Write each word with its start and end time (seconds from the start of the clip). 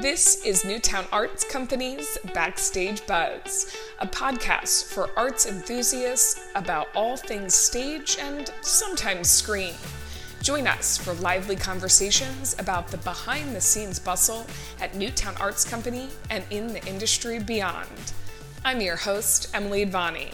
This 0.00 0.46
is 0.46 0.64
Newtown 0.64 1.04
Arts 1.12 1.44
Company's 1.44 2.16
Backstage 2.32 3.06
Buzz, 3.06 3.76
a 3.98 4.06
podcast 4.06 4.94
for 4.94 5.10
arts 5.14 5.44
enthusiasts 5.44 6.48
about 6.54 6.88
all 6.94 7.18
things 7.18 7.52
stage 7.52 8.16
and 8.18 8.50
sometimes 8.62 9.28
screen. 9.28 9.74
Join 10.42 10.66
us 10.66 10.96
for 10.96 11.12
lively 11.12 11.54
conversations 11.54 12.56
about 12.58 12.88
the 12.88 12.96
behind 12.96 13.54
the 13.54 13.60
scenes 13.60 13.98
bustle 13.98 14.46
at 14.80 14.94
Newtown 14.94 15.36
Arts 15.36 15.66
Company 15.66 16.08
and 16.30 16.44
in 16.48 16.68
the 16.68 16.82
industry 16.86 17.38
beyond. 17.38 18.14
I'm 18.64 18.80
your 18.80 18.96
host, 18.96 19.50
Emily 19.52 19.84
Advani. 19.84 20.32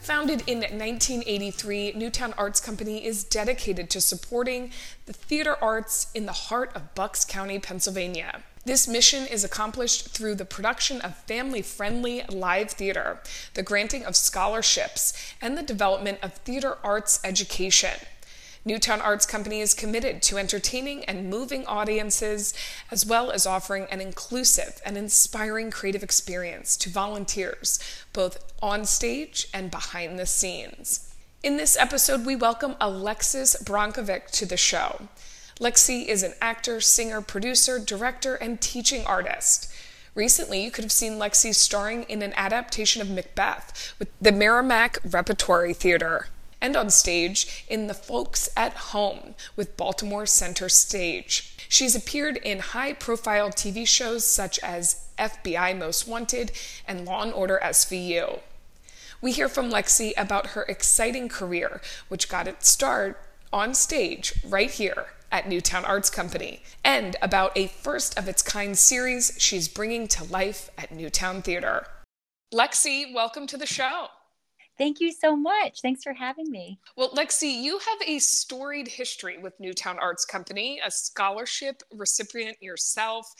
Founded 0.00 0.42
in 0.48 0.62
1983, 0.62 1.92
Newtown 1.92 2.34
Arts 2.36 2.60
Company 2.60 3.06
is 3.06 3.22
dedicated 3.22 3.88
to 3.90 4.00
supporting 4.00 4.72
the 5.06 5.12
theater 5.12 5.56
arts 5.62 6.10
in 6.12 6.26
the 6.26 6.32
heart 6.32 6.72
of 6.74 6.96
Bucks 6.96 7.24
County, 7.24 7.60
Pennsylvania. 7.60 8.42
This 8.66 8.86
mission 8.86 9.26
is 9.26 9.42
accomplished 9.42 10.08
through 10.08 10.34
the 10.34 10.44
production 10.44 11.00
of 11.00 11.16
family 11.16 11.62
friendly 11.62 12.24
live 12.28 12.72
theater, 12.72 13.20
the 13.54 13.62
granting 13.62 14.04
of 14.04 14.14
scholarships, 14.14 15.14
and 15.40 15.56
the 15.56 15.62
development 15.62 16.18
of 16.22 16.34
theater 16.34 16.76
arts 16.84 17.20
education. 17.24 17.98
Newtown 18.62 19.00
Arts 19.00 19.24
Company 19.24 19.60
is 19.62 19.72
committed 19.72 20.20
to 20.20 20.36
entertaining 20.36 21.06
and 21.06 21.30
moving 21.30 21.64
audiences, 21.64 22.52
as 22.90 23.06
well 23.06 23.30
as 23.30 23.46
offering 23.46 23.86
an 23.90 24.02
inclusive 24.02 24.82
and 24.84 24.98
inspiring 24.98 25.70
creative 25.70 26.02
experience 26.02 26.76
to 26.76 26.90
volunteers, 26.90 27.78
both 28.12 28.52
on 28.60 28.84
stage 28.84 29.48
and 29.54 29.70
behind 29.70 30.18
the 30.18 30.26
scenes. 30.26 31.14
In 31.42 31.56
this 31.56 31.78
episode, 31.78 32.26
we 32.26 32.36
welcome 32.36 32.76
Alexis 32.78 33.56
Bronkovic 33.64 34.30
to 34.32 34.44
the 34.44 34.58
show. 34.58 35.08
Lexi 35.60 36.06
is 36.06 36.22
an 36.22 36.32
actor, 36.40 36.80
singer, 36.80 37.20
producer, 37.20 37.78
director, 37.78 38.34
and 38.34 38.62
teaching 38.62 39.04
artist. 39.04 39.70
Recently, 40.14 40.64
you 40.64 40.70
could 40.70 40.84
have 40.84 40.90
seen 40.90 41.18
Lexi 41.18 41.54
starring 41.54 42.04
in 42.04 42.22
an 42.22 42.32
adaptation 42.34 43.02
of 43.02 43.10
Macbeth 43.10 43.94
with 43.98 44.08
the 44.18 44.32
Merrimack 44.32 44.96
Repertory 45.04 45.74
Theater 45.74 46.28
and 46.62 46.76
on 46.76 46.88
stage 46.88 47.66
in 47.68 47.88
The 47.88 47.94
Folks 47.94 48.48
at 48.56 48.72
Home 48.72 49.34
with 49.54 49.76
Baltimore 49.76 50.24
Center 50.24 50.70
Stage. 50.70 51.54
She's 51.68 51.94
appeared 51.94 52.38
in 52.38 52.60
high 52.60 52.94
profile 52.94 53.50
TV 53.50 53.86
shows 53.86 54.24
such 54.24 54.58
as 54.60 55.08
FBI 55.18 55.76
Most 55.76 56.08
Wanted 56.08 56.52
and 56.88 57.04
Law 57.04 57.22
and 57.22 57.34
Order 57.34 57.60
SVU. 57.62 58.40
We 59.20 59.32
hear 59.32 59.50
from 59.50 59.70
Lexi 59.70 60.12
about 60.16 60.48
her 60.48 60.62
exciting 60.62 61.28
career, 61.28 61.82
which 62.08 62.30
got 62.30 62.48
its 62.48 62.70
start 62.70 63.22
on 63.52 63.74
stage 63.74 64.42
right 64.42 64.70
here 64.70 65.08
at 65.30 65.48
Newtown 65.48 65.84
Arts 65.84 66.10
Company, 66.10 66.62
and 66.84 67.16
about 67.22 67.56
a 67.56 67.66
first 67.68 68.18
of 68.18 68.28
its 68.28 68.42
kind 68.42 68.76
series 68.76 69.34
she's 69.38 69.68
bringing 69.68 70.08
to 70.08 70.24
life 70.24 70.70
at 70.78 70.92
Newtown 70.92 71.42
Theater. 71.42 71.86
Lexi, 72.52 73.14
welcome 73.14 73.46
to 73.46 73.56
the 73.56 73.66
show. 73.66 74.06
Thank 74.76 74.98
you 74.98 75.12
so 75.12 75.36
much. 75.36 75.82
Thanks 75.82 76.02
for 76.02 76.14
having 76.14 76.50
me. 76.50 76.80
Well, 76.96 77.10
Lexi, 77.10 77.62
you 77.62 77.78
have 77.78 78.08
a 78.08 78.18
storied 78.18 78.88
history 78.88 79.36
with 79.36 79.60
Newtown 79.60 79.98
Arts 79.98 80.24
Company, 80.24 80.80
a 80.82 80.90
scholarship 80.90 81.82
recipient 81.94 82.56
yourself 82.62 83.30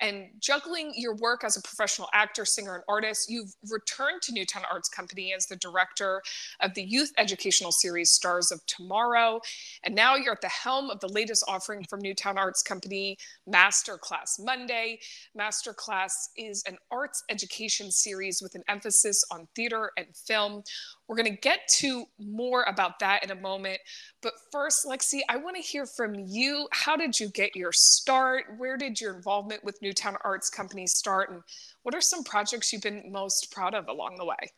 and 0.00 0.26
juggling 0.40 0.92
your 0.94 1.14
work 1.16 1.44
as 1.44 1.56
a 1.56 1.62
professional 1.62 2.08
actor, 2.12 2.44
singer, 2.44 2.74
and 2.74 2.84
artist, 2.88 3.30
you've 3.30 3.54
returned 3.70 4.22
to 4.22 4.32
Newtown 4.32 4.62
Arts 4.70 4.88
Company 4.88 5.32
as 5.34 5.46
the 5.46 5.56
director 5.56 6.22
of 6.60 6.74
the 6.74 6.82
youth 6.82 7.12
educational 7.18 7.72
series 7.72 8.10
Stars 8.10 8.52
of 8.52 8.64
Tomorrow. 8.66 9.40
And 9.84 9.94
now 9.94 10.16
you're 10.16 10.32
at 10.32 10.40
the 10.40 10.48
helm 10.48 10.90
of 10.90 11.00
the 11.00 11.08
latest 11.08 11.44
offering 11.48 11.84
from 11.84 12.00
Newtown 12.00 12.38
Arts 12.38 12.62
Company, 12.62 13.16
Masterclass 13.48 14.38
Monday. 14.42 14.98
Masterclass 15.38 16.28
is 16.36 16.62
an 16.66 16.76
arts 16.90 17.24
education 17.30 17.90
series 17.90 18.42
with 18.42 18.54
an 18.54 18.62
emphasis 18.68 19.24
on 19.30 19.48
theater 19.54 19.92
and 19.96 20.06
film. 20.14 20.62
We're 21.08 21.16
going 21.16 21.32
to 21.32 21.40
get 21.40 21.60
to 21.78 22.04
more 22.18 22.64
about 22.64 22.98
that 22.98 23.22
in 23.22 23.30
a 23.30 23.34
moment. 23.34 23.78
But 24.22 24.32
first, 24.50 24.86
Lexi, 24.86 25.20
I 25.28 25.36
want 25.36 25.56
to 25.56 25.62
hear 25.62 25.86
from 25.86 26.14
you. 26.14 26.68
How 26.72 26.96
did 26.96 27.18
you 27.18 27.28
get 27.28 27.54
your 27.54 27.72
start? 27.72 28.44
Where 28.58 28.76
did 28.76 29.00
your 29.00 29.14
involvement 29.14 29.62
with 29.62 29.80
Newtown 29.86 30.16
Arts 30.24 30.50
Company 30.50 30.86
start? 30.86 31.30
And 31.30 31.42
what 31.84 31.94
are 31.94 32.00
some 32.00 32.24
projects 32.24 32.72
you've 32.72 32.82
been 32.82 33.12
most 33.12 33.52
proud 33.52 33.72
of 33.72 33.86
along 33.86 34.16
the 34.16 34.24
way? 34.24 34.52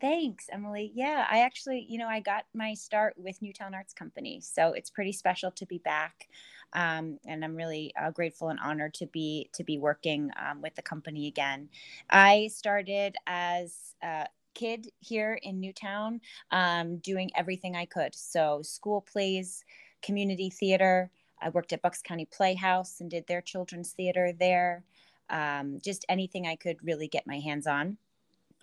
Thanks, 0.00 0.46
Emily. 0.50 0.90
Yeah, 0.94 1.26
I 1.30 1.40
actually, 1.40 1.86
you 1.88 1.98
know, 1.98 2.08
I 2.08 2.20
got 2.20 2.44
my 2.54 2.72
start 2.72 3.14
with 3.18 3.40
Newtown 3.42 3.74
Arts 3.74 3.92
Company. 3.92 4.40
So 4.40 4.72
it's 4.72 4.88
pretty 4.88 5.12
special 5.12 5.50
to 5.52 5.66
be 5.66 5.78
back. 5.78 6.28
Um, 6.72 7.18
and 7.26 7.44
I'm 7.44 7.54
really 7.54 7.92
uh, 8.02 8.10
grateful 8.10 8.48
and 8.48 8.58
honored 8.58 8.94
to 8.94 9.06
be 9.06 9.50
to 9.52 9.62
be 9.62 9.76
working 9.76 10.30
um, 10.42 10.62
with 10.62 10.74
the 10.74 10.82
company 10.82 11.28
again. 11.28 11.68
I 12.08 12.48
started 12.50 13.14
as 13.26 13.94
uh, 14.02 14.24
kid 14.54 14.88
here 15.00 15.38
in 15.42 15.60
Newtown, 15.60 16.22
um, 16.50 16.96
doing 16.96 17.30
everything 17.36 17.76
I 17.76 17.84
could. 17.84 18.14
So, 18.14 18.62
school 18.62 19.02
plays, 19.02 19.62
community 20.02 20.48
theater. 20.48 21.10
I 21.42 21.48
worked 21.50 21.72
at 21.72 21.82
Bucks 21.82 22.02
County 22.02 22.26
Playhouse 22.26 23.00
and 23.00 23.10
did 23.10 23.26
their 23.26 23.40
children's 23.40 23.92
theater 23.92 24.32
there. 24.38 24.84
Um, 25.30 25.78
just 25.82 26.04
anything 26.08 26.46
I 26.46 26.56
could 26.56 26.76
really 26.82 27.08
get 27.08 27.26
my 27.26 27.38
hands 27.38 27.66
on. 27.66 27.96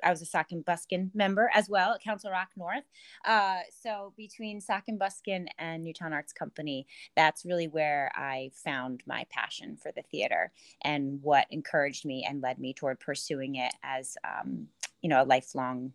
I 0.03 0.11
was 0.11 0.21
a 0.21 0.25
Sock 0.25 0.51
and 0.51 0.63
Buskin 0.63 1.11
member 1.13 1.51
as 1.53 1.69
well 1.69 1.93
at 1.93 2.01
Council 2.01 2.31
Rock 2.31 2.49
North. 2.55 2.85
Uh, 3.25 3.59
so 3.81 4.13
between 4.15 4.61
Sock 4.61 4.83
and 4.87 4.97
Buskin 4.97 5.49
and 5.57 5.83
Newtown 5.83 6.13
Arts 6.13 6.31
Company, 6.31 6.87
that's 7.17 7.43
really 7.43 7.67
where 7.67 8.09
I 8.15 8.51
found 8.53 9.03
my 9.05 9.25
passion 9.29 9.75
for 9.75 9.91
the 9.91 10.03
theater 10.03 10.51
and 10.83 11.21
what 11.21 11.47
encouraged 11.49 12.05
me 12.05 12.25
and 12.27 12.41
led 12.41 12.59
me 12.59 12.73
toward 12.73 12.99
pursuing 12.99 13.55
it 13.55 13.73
as 13.83 14.17
um, 14.23 14.67
you 15.01 15.09
know 15.09 15.21
a 15.21 15.25
lifelong 15.25 15.93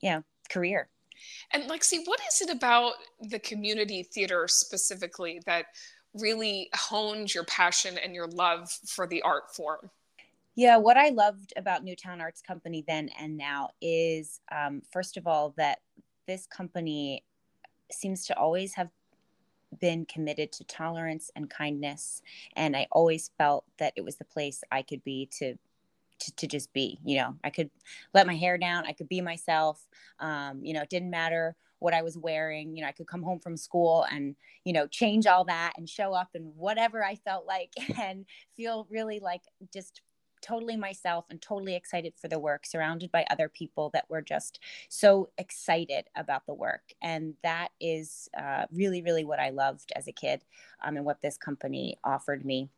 you 0.00 0.10
know 0.10 0.24
career 0.48 0.88
and 1.52 1.64
lexi 1.64 1.98
what 2.04 2.20
is 2.28 2.40
it 2.42 2.50
about 2.50 2.94
the 3.20 3.38
community 3.38 4.02
theater 4.02 4.46
specifically 4.48 5.40
that 5.46 5.66
really 6.20 6.68
honed 6.74 7.34
your 7.34 7.44
passion 7.44 7.98
and 7.98 8.14
your 8.14 8.26
love 8.26 8.70
for 8.86 9.06
the 9.06 9.22
art 9.22 9.54
form? 9.54 9.90
Yeah 10.56 10.78
what 10.78 10.96
i 10.96 11.10
loved 11.10 11.52
about 11.56 11.84
newtown 11.84 12.20
arts 12.20 12.40
company 12.40 12.82
then 12.88 13.10
and 13.20 13.36
now 13.36 13.68
is 13.80 14.40
um, 14.50 14.82
first 14.90 15.16
of 15.16 15.26
all 15.26 15.54
that 15.58 15.80
this 16.26 16.46
company 16.46 17.22
seems 17.92 18.26
to 18.26 18.36
always 18.36 18.74
have 18.74 18.88
been 19.80 20.06
committed 20.06 20.50
to 20.52 20.64
tolerance 20.64 21.30
and 21.36 21.50
kindness 21.50 22.22
and 22.56 22.74
i 22.74 22.86
always 22.90 23.30
felt 23.36 23.64
that 23.78 23.92
it 23.96 24.04
was 24.04 24.16
the 24.16 24.24
place 24.24 24.64
i 24.72 24.82
could 24.82 25.04
be 25.04 25.28
to 25.30 25.54
to, 26.18 26.34
to 26.36 26.46
just 26.46 26.72
be 26.72 26.98
you 27.04 27.18
know? 27.18 27.34
I 27.44 27.50
could 27.50 27.68
let 28.14 28.26
my 28.26 28.34
hair 28.34 28.56
down 28.56 28.86
i 28.86 28.92
could 28.92 29.08
be 29.08 29.20
myself 29.20 29.86
um, 30.20 30.60
you 30.64 30.72
know 30.72 30.80
it 30.80 30.88
didn't 30.88 31.10
matter 31.10 31.54
what 31.78 31.94
i 31.94 32.02
was 32.02 32.16
wearing 32.16 32.76
you 32.76 32.82
know 32.82 32.88
i 32.88 32.92
could 32.92 33.06
come 33.06 33.22
home 33.22 33.38
from 33.38 33.56
school 33.56 34.06
and 34.10 34.36
you 34.64 34.72
know 34.72 34.86
change 34.86 35.26
all 35.26 35.44
that 35.44 35.72
and 35.76 35.88
show 35.88 36.12
up 36.12 36.28
in 36.34 36.42
whatever 36.56 37.04
i 37.04 37.14
felt 37.14 37.46
like 37.46 37.72
and 38.00 38.24
feel 38.56 38.86
really 38.90 39.20
like 39.20 39.42
just 39.72 40.00
totally 40.46 40.76
myself 40.76 41.24
and 41.30 41.40
totally 41.40 41.74
excited 41.74 42.12
for 42.20 42.28
the 42.28 42.38
work 42.38 42.66
surrounded 42.66 43.10
by 43.10 43.24
other 43.30 43.48
people 43.48 43.90
that 43.90 44.08
were 44.08 44.22
just 44.22 44.60
so 44.88 45.28
excited 45.38 46.06
about 46.14 46.46
the 46.46 46.54
work. 46.54 46.82
And 47.02 47.34
that 47.42 47.68
is 47.80 48.28
uh, 48.38 48.66
really 48.72 49.02
really 49.02 49.24
what 49.24 49.40
i 49.40 49.50
loved 49.50 49.92
as 49.96 50.06
a 50.06 50.12
kid 50.12 50.44
um, 50.84 50.96
and 50.96 51.04
what 51.04 51.22
this 51.22 51.36
company 51.36 51.98
offered 52.04 52.44
me. 52.44 52.68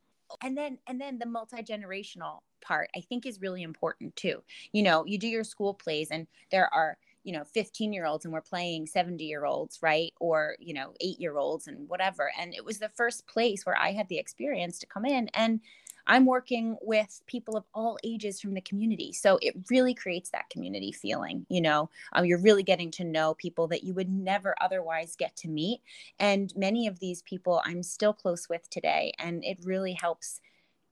And 0.42 0.56
then 0.56 0.78
and 0.86 1.00
then 1.00 1.18
the 1.18 1.26
multi-generational 1.26 2.40
part 2.60 2.90
i 2.96 3.00
think 3.00 3.24
is 3.24 3.40
really 3.40 3.62
important 3.62 4.16
too. 4.16 4.42
You 4.72 4.82
know 4.82 5.04
you 5.04 5.18
do 5.18 5.28
your 5.28 5.44
school 5.44 5.74
plays 5.74 6.08
and 6.10 6.26
there 6.50 6.72
are 6.72 6.96
you 7.28 7.34
know 7.34 7.44
15 7.44 7.92
year 7.92 8.06
olds 8.06 8.24
and 8.24 8.32
we're 8.32 8.40
playing 8.40 8.86
70 8.86 9.22
year 9.22 9.44
olds 9.44 9.78
right? 9.82 10.14
Or 10.18 10.56
you 10.58 10.72
know 10.72 10.94
8 10.98 11.20
year 11.20 11.36
olds 11.36 11.68
and 11.68 11.86
whatever. 11.88 12.32
And 12.40 12.54
it 12.54 12.64
was 12.64 12.78
the 12.78 12.88
first 12.88 13.26
place 13.26 13.66
where 13.66 13.76
i 13.76 13.92
had 13.92 14.08
the 14.08 14.18
experience 14.18 14.78
to 14.78 14.86
come 14.86 15.04
in 15.04 15.28
and 15.34 15.60
i'm 16.06 16.24
working 16.24 16.78
with 16.80 17.20
people 17.26 17.54
of 17.54 17.64
all 17.74 17.98
ages 18.02 18.40
from 18.40 18.54
the 18.54 18.62
community. 18.62 19.12
So 19.12 19.38
it 19.42 19.54
really 19.70 19.92
creates 19.92 20.30
that 20.30 20.48
community 20.48 20.90
feeling 20.90 21.44
you 21.50 21.60
know? 21.60 21.90
Um, 22.14 22.24
you're 22.24 22.40
really 22.40 22.62
getting 22.62 22.90
to 22.92 23.04
know 23.04 23.34
people 23.34 23.68
that 23.68 23.84
you 23.84 23.92
would 23.92 24.08
never 24.08 24.54
otherwise 24.60 25.14
get 25.14 25.36
to 25.36 25.48
meet. 25.48 25.82
And 26.18 26.50
many 26.56 26.86
of 26.86 26.98
these 26.98 27.20
people 27.22 27.60
i'm 27.66 27.82
still 27.82 28.14
close 28.14 28.48
with 28.48 28.70
today 28.70 29.12
and 29.18 29.44
it 29.44 29.58
really 29.64 29.92
helps 29.92 30.40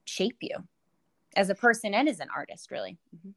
shape 0.04 0.36
you 0.40 0.56
as 1.36 1.50
a 1.50 1.54
person 1.54 1.94
and 1.94 2.08
as 2.08 2.20
an 2.20 2.28
artist, 2.34 2.70
really. 2.70 2.96
Mm-hmm. 3.14 3.30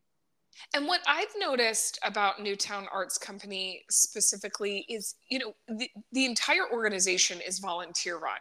And 0.74 0.88
what 0.88 1.02
I've 1.08 1.34
noticed 1.38 2.00
about 2.04 2.42
Newtown 2.42 2.88
Arts 2.92 3.18
Company 3.18 3.84
specifically 3.90 4.86
is, 4.90 5.16
you 5.30 5.40
know, 5.40 5.56
the, 5.68 5.90
the 6.12 6.26
entire 6.26 6.72
organization 6.72 7.40
is 7.46 7.60
volunteer 7.60 8.18
run. 8.18 8.40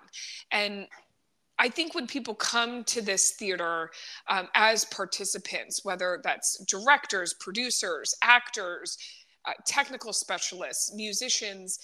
And 0.50 0.88
I 1.58 1.68
think 1.68 1.94
when 1.94 2.06
people 2.06 2.34
come 2.34 2.84
to 2.84 3.02
this 3.02 3.32
theater 3.32 3.90
um, 4.28 4.48
as 4.54 4.84
participants, 4.84 5.84
whether 5.84 6.20
that's 6.22 6.64
directors, 6.64 7.34
producers, 7.34 8.14
actors, 8.22 8.96
uh, 9.44 9.52
technical 9.66 10.12
specialists, 10.12 10.92
musicians, 10.94 11.78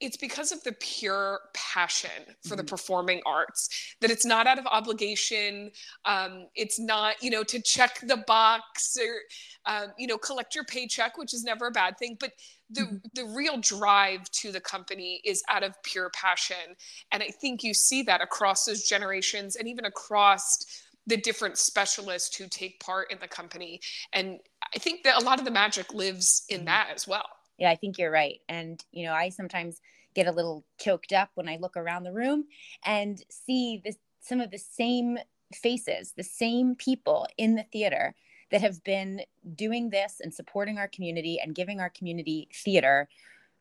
it's 0.00 0.16
because 0.16 0.52
of 0.52 0.62
the 0.62 0.72
pure 0.72 1.40
passion 1.54 2.10
for 2.42 2.56
the 2.56 2.62
mm-hmm. 2.62 2.68
performing 2.68 3.20
arts 3.26 3.96
that 4.00 4.10
it's 4.10 4.24
not 4.24 4.46
out 4.46 4.58
of 4.58 4.66
obligation 4.66 5.70
um, 6.04 6.46
it's 6.54 6.78
not 6.78 7.22
you 7.22 7.30
know 7.30 7.42
to 7.42 7.60
check 7.60 8.00
the 8.06 8.18
box 8.26 8.96
or 9.00 9.72
um, 9.72 9.92
you 9.98 10.06
know 10.06 10.18
collect 10.18 10.54
your 10.54 10.64
paycheck 10.64 11.18
which 11.18 11.34
is 11.34 11.44
never 11.44 11.66
a 11.66 11.70
bad 11.70 11.98
thing 11.98 12.16
but 12.18 12.32
the 12.70 12.82
mm-hmm. 12.82 12.96
the 13.14 13.24
real 13.36 13.58
drive 13.58 14.28
to 14.30 14.52
the 14.52 14.60
company 14.60 15.20
is 15.24 15.42
out 15.48 15.62
of 15.62 15.80
pure 15.82 16.10
passion 16.10 16.76
and 17.12 17.22
i 17.22 17.28
think 17.40 17.62
you 17.62 17.74
see 17.74 18.02
that 18.02 18.20
across 18.20 18.64
those 18.64 18.84
generations 18.84 19.56
and 19.56 19.68
even 19.68 19.84
across 19.84 20.84
the 21.06 21.16
different 21.16 21.56
specialists 21.56 22.36
who 22.36 22.46
take 22.48 22.78
part 22.80 23.10
in 23.10 23.18
the 23.20 23.28
company 23.28 23.80
and 24.12 24.38
i 24.74 24.78
think 24.78 25.02
that 25.02 25.20
a 25.20 25.24
lot 25.24 25.38
of 25.38 25.44
the 25.44 25.50
magic 25.50 25.92
lives 25.94 26.44
in 26.48 26.58
mm-hmm. 26.58 26.66
that 26.66 26.88
as 26.94 27.08
well 27.08 27.26
yeah, 27.58 27.70
I 27.70 27.76
think 27.76 27.98
you're 27.98 28.10
right. 28.10 28.40
And, 28.48 28.82
you 28.92 29.04
know, 29.04 29.12
I 29.12 29.28
sometimes 29.28 29.80
get 30.14 30.26
a 30.26 30.32
little 30.32 30.64
choked 30.78 31.12
up 31.12 31.30
when 31.34 31.48
I 31.48 31.58
look 31.60 31.76
around 31.76 32.04
the 32.04 32.12
room 32.12 32.46
and 32.84 33.22
see 33.28 33.80
this, 33.84 33.96
some 34.20 34.40
of 34.40 34.50
the 34.50 34.58
same 34.58 35.18
faces, 35.54 36.12
the 36.16 36.22
same 36.22 36.74
people 36.74 37.26
in 37.36 37.54
the 37.54 37.64
theater 37.64 38.14
that 38.50 38.60
have 38.60 38.82
been 38.84 39.22
doing 39.54 39.90
this 39.90 40.20
and 40.20 40.32
supporting 40.32 40.78
our 40.78 40.88
community 40.88 41.38
and 41.42 41.54
giving 41.54 41.80
our 41.80 41.90
community 41.90 42.48
theater 42.54 43.08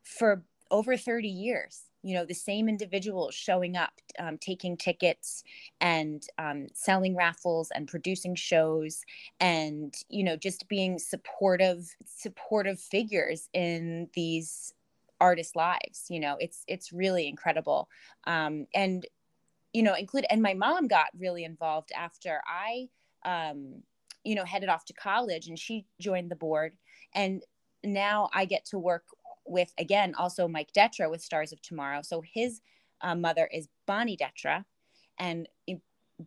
for 0.04 0.44
over 0.72 0.98
30 0.98 1.28
years 1.28 1.88
you 2.04 2.16
know 2.16 2.26
the 2.26 2.34
same 2.34 2.70
individuals 2.70 3.36
showing 3.36 3.76
up 3.76 3.92
um, 4.20 4.38
taking 4.38 4.78
tickets 4.78 5.44
and 5.82 6.24
um, 6.38 6.68
selling 6.74 7.16
raffles 7.16 7.70
and 7.76 7.88
producing 7.88 8.36
shows 8.36 9.04
and 9.40 9.94
you 10.10 10.24
know 10.24 10.38
just 10.38 10.68
being 10.70 10.98
supportive 10.98 11.94
supportive 12.06 12.80
figures 12.80 13.50
in 13.54 14.08
these 14.14 14.74
artists 15.20 15.56
lives 15.56 16.06
you 16.10 16.20
know 16.20 16.38
it's 16.40 16.64
it's 16.68 16.94
really 16.94 17.28
incredible. 17.28 17.90
Um, 18.26 18.68
and 18.74 19.06
you 19.74 19.84
know 19.84 19.96
include 19.96 20.26
and 20.30 20.42
my 20.42 20.54
mom 20.54 20.88
got 20.88 21.08
really 21.18 21.44
involved 21.44 21.92
after 21.96 22.42
i 22.48 22.88
um, 23.26 23.82
you 24.24 24.36
know 24.36 24.46
headed 24.46 24.70
off 24.70 24.86
to 24.86 24.94
college 24.94 25.48
and 25.48 25.60
she 25.60 25.86
joined 26.00 26.32
the 26.32 26.36
board. 26.36 26.74
And 27.14 27.44
now 27.84 28.30
i 28.34 28.46
get 28.46 28.66
to 28.66 28.80
work 28.80 29.04
with 29.48 29.74
again 29.78 30.14
also 30.16 30.48
Mike 30.48 30.72
Detra 30.74 31.10
with 31.10 31.22
Stars 31.22 31.52
of 31.52 31.62
Tomorrow. 31.62 32.02
So 32.02 32.22
his 32.22 32.62
uh, 33.02 33.16
mother 33.16 33.50
is 33.52 33.68
Bonnie 33.86 34.18
Detra, 34.18 34.66
and 35.18 35.48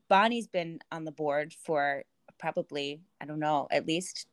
Bonnie's 0.09 0.47
been 0.47 0.81
on 0.93 1.05
the 1.05 1.13
board 1.13 1.53
for 1.53 2.05
probably 2.39 3.01
I 3.21 3.27
don't 3.27 3.41
know 3.41 3.69
at 3.71 3.87
least 3.87 4.27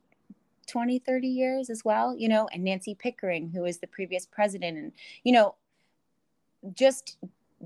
20 0.68 1.00
30 1.00 1.28
years 1.28 1.70
as 1.70 1.84
well 1.84 2.16
you 2.16 2.28
know 2.28 2.48
and 2.52 2.64
nancy 2.64 2.94
pickering 2.94 3.50
who 3.50 3.66
is 3.66 3.80
the 3.80 3.88
previous 3.88 4.26
president. 4.26 4.78
And 4.78 4.92
you 5.24 5.34
know 5.34 5.56
just 6.74 7.18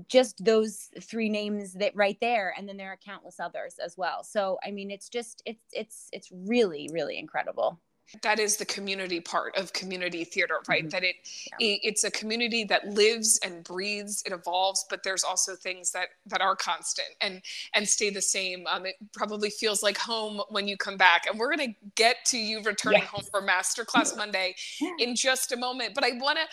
just 0.08 0.42
those 0.42 0.88
three 1.02 1.28
names 1.28 1.74
that 1.74 1.94
right 1.94 2.16
there. 2.20 2.54
And 2.56 2.66
then 2.66 2.78
there 2.78 2.88
are 2.88 2.98
countless 3.04 3.38
others 3.38 3.78
as 3.84 3.96
well. 3.96 4.24
So 4.24 4.58
i 4.64 4.70
mean 4.70 4.90
it's 4.90 5.08
just 5.08 5.42
it's 5.46 5.64
it's 5.72 6.08
it's 6.12 6.30
really 6.32 6.88
really 6.92 7.18
incredible 7.18 7.78
that 8.22 8.38
is 8.38 8.56
the 8.56 8.64
community 8.64 9.20
part 9.20 9.56
of 9.56 9.72
community 9.72 10.24
theater 10.24 10.60
right 10.68 10.82
mm-hmm. 10.82 10.88
that 10.90 11.04
it, 11.04 11.16
yeah. 11.58 11.66
it, 11.66 11.80
it's 11.82 12.04
a 12.04 12.10
community 12.10 12.64
that 12.64 12.86
lives 12.88 13.40
and 13.44 13.64
breathes 13.64 14.22
it 14.26 14.32
evolves 14.32 14.84
but 14.90 15.02
there's 15.02 15.24
also 15.24 15.54
things 15.54 15.90
that 15.92 16.08
that 16.26 16.40
are 16.40 16.54
constant 16.54 17.08
and 17.20 17.42
and 17.74 17.88
stay 17.88 18.10
the 18.10 18.20
same 18.20 18.66
um, 18.66 18.86
it 18.86 18.96
probably 19.12 19.50
feels 19.50 19.82
like 19.82 19.96
home 19.96 20.42
when 20.50 20.68
you 20.68 20.76
come 20.76 20.96
back 20.96 21.26
and 21.26 21.38
we're 21.38 21.54
going 21.54 21.72
to 21.72 21.74
get 21.94 22.16
to 22.24 22.38
you 22.38 22.62
returning 22.62 23.00
yes. 23.00 23.08
home 23.08 23.24
for 23.30 23.42
masterclass 23.42 24.16
monday 24.16 24.54
in 24.98 25.14
just 25.14 25.52
a 25.52 25.56
moment 25.56 25.94
but 25.94 26.04
i 26.04 26.10
want 26.18 26.38
to 26.38 26.44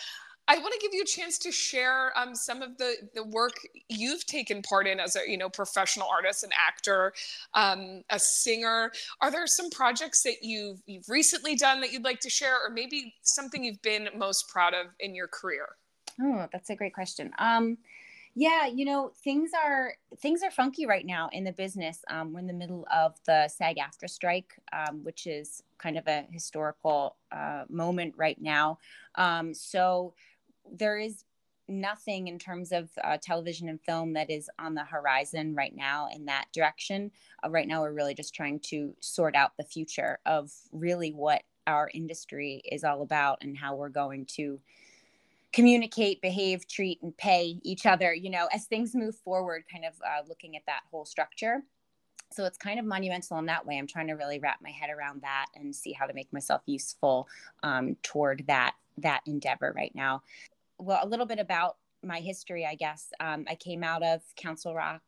I 0.50 0.58
want 0.58 0.74
to 0.74 0.80
give 0.80 0.92
you 0.92 1.02
a 1.02 1.06
chance 1.06 1.38
to 1.38 1.52
share 1.52 2.12
um, 2.18 2.34
some 2.34 2.60
of 2.60 2.76
the 2.76 2.96
the 3.14 3.22
work 3.22 3.52
you've 3.88 4.26
taken 4.26 4.62
part 4.62 4.88
in 4.88 4.98
as 4.98 5.14
a 5.14 5.20
you 5.28 5.38
know 5.38 5.48
professional 5.48 6.08
artist, 6.12 6.42
an 6.42 6.50
actor, 6.58 7.12
um, 7.54 8.02
a 8.10 8.18
singer. 8.18 8.90
Are 9.20 9.30
there 9.30 9.46
some 9.46 9.70
projects 9.70 10.24
that 10.24 10.42
you've 10.42 10.82
you've 10.86 11.08
recently 11.08 11.54
done 11.54 11.80
that 11.82 11.92
you'd 11.92 12.02
like 12.02 12.18
to 12.20 12.30
share, 12.30 12.56
or 12.56 12.70
maybe 12.70 13.14
something 13.22 13.62
you've 13.62 13.80
been 13.82 14.08
most 14.16 14.48
proud 14.48 14.74
of 14.74 14.86
in 14.98 15.14
your 15.14 15.28
career? 15.28 15.68
Oh, 16.20 16.48
that's 16.52 16.68
a 16.68 16.74
great 16.74 16.94
question. 16.94 17.30
Um, 17.38 17.78
yeah, 18.34 18.66
you 18.66 18.84
know 18.84 19.12
things 19.22 19.52
are 19.64 19.94
things 20.18 20.42
are 20.42 20.50
funky 20.50 20.84
right 20.84 21.06
now 21.06 21.28
in 21.32 21.44
the 21.44 21.52
business. 21.52 22.04
Um, 22.10 22.32
we're 22.32 22.40
in 22.40 22.48
the 22.48 22.52
middle 22.52 22.88
of 22.92 23.14
the 23.24 23.46
SAG-AFTRA 23.46 24.10
strike, 24.10 24.58
um, 24.72 25.04
which 25.04 25.28
is 25.28 25.62
kind 25.78 25.96
of 25.96 26.08
a 26.08 26.26
historical 26.32 27.14
uh, 27.30 27.64
moment 27.68 28.14
right 28.16 28.40
now. 28.40 28.78
Um, 29.14 29.54
so 29.54 30.14
there 30.70 30.98
is 30.98 31.24
nothing 31.70 32.28
in 32.28 32.38
terms 32.38 32.72
of 32.72 32.90
uh, 33.04 33.16
television 33.22 33.68
and 33.68 33.80
film 33.80 34.12
that 34.14 34.30
is 34.30 34.50
on 34.58 34.74
the 34.74 34.84
horizon 34.84 35.54
right 35.54 35.74
now 35.74 36.08
in 36.12 36.26
that 36.26 36.46
direction. 36.52 37.10
Uh, 37.44 37.50
right 37.50 37.68
now, 37.68 37.80
we're 37.80 37.92
really 37.92 38.14
just 38.14 38.34
trying 38.34 38.58
to 38.58 38.94
sort 39.00 39.36
out 39.36 39.52
the 39.56 39.64
future 39.64 40.18
of 40.26 40.50
really 40.72 41.12
what 41.12 41.42
our 41.66 41.90
industry 41.94 42.62
is 42.70 42.84
all 42.84 43.02
about 43.02 43.38
and 43.42 43.56
how 43.56 43.74
we're 43.76 43.88
going 43.88 44.26
to 44.26 44.58
communicate, 45.52 46.20
behave, 46.20 46.66
treat, 46.66 47.00
and 47.02 47.16
pay 47.16 47.58
each 47.62 47.86
other, 47.86 48.14
you 48.14 48.30
know, 48.30 48.48
as 48.52 48.66
things 48.66 48.94
move 48.94 49.16
forward, 49.16 49.64
kind 49.70 49.84
of 49.84 49.94
uh, 50.06 50.26
looking 50.28 50.56
at 50.56 50.62
that 50.66 50.82
whole 50.90 51.04
structure. 51.04 51.62
So 52.32 52.44
it's 52.44 52.58
kind 52.58 52.78
of 52.78 52.86
monumental 52.86 53.38
in 53.38 53.46
that 53.46 53.66
way. 53.66 53.76
I'm 53.76 53.88
trying 53.88 54.06
to 54.06 54.14
really 54.14 54.38
wrap 54.38 54.60
my 54.62 54.70
head 54.70 54.90
around 54.90 55.22
that 55.22 55.46
and 55.56 55.74
see 55.74 55.92
how 55.92 56.06
to 56.06 56.14
make 56.14 56.32
myself 56.32 56.62
useful 56.66 57.28
um, 57.62 57.96
toward 58.02 58.44
that 58.46 58.74
that 58.98 59.22
endeavor 59.26 59.72
right 59.74 59.94
now 59.94 60.22
well, 60.80 61.00
a 61.02 61.06
little 61.06 61.26
bit 61.26 61.38
about 61.38 61.76
my 62.02 62.20
history, 62.20 62.66
I 62.66 62.74
guess. 62.74 63.12
Um, 63.20 63.44
I 63.48 63.54
came 63.54 63.84
out 63.84 64.02
of 64.02 64.22
Council 64.36 64.74
Rock. 64.74 65.02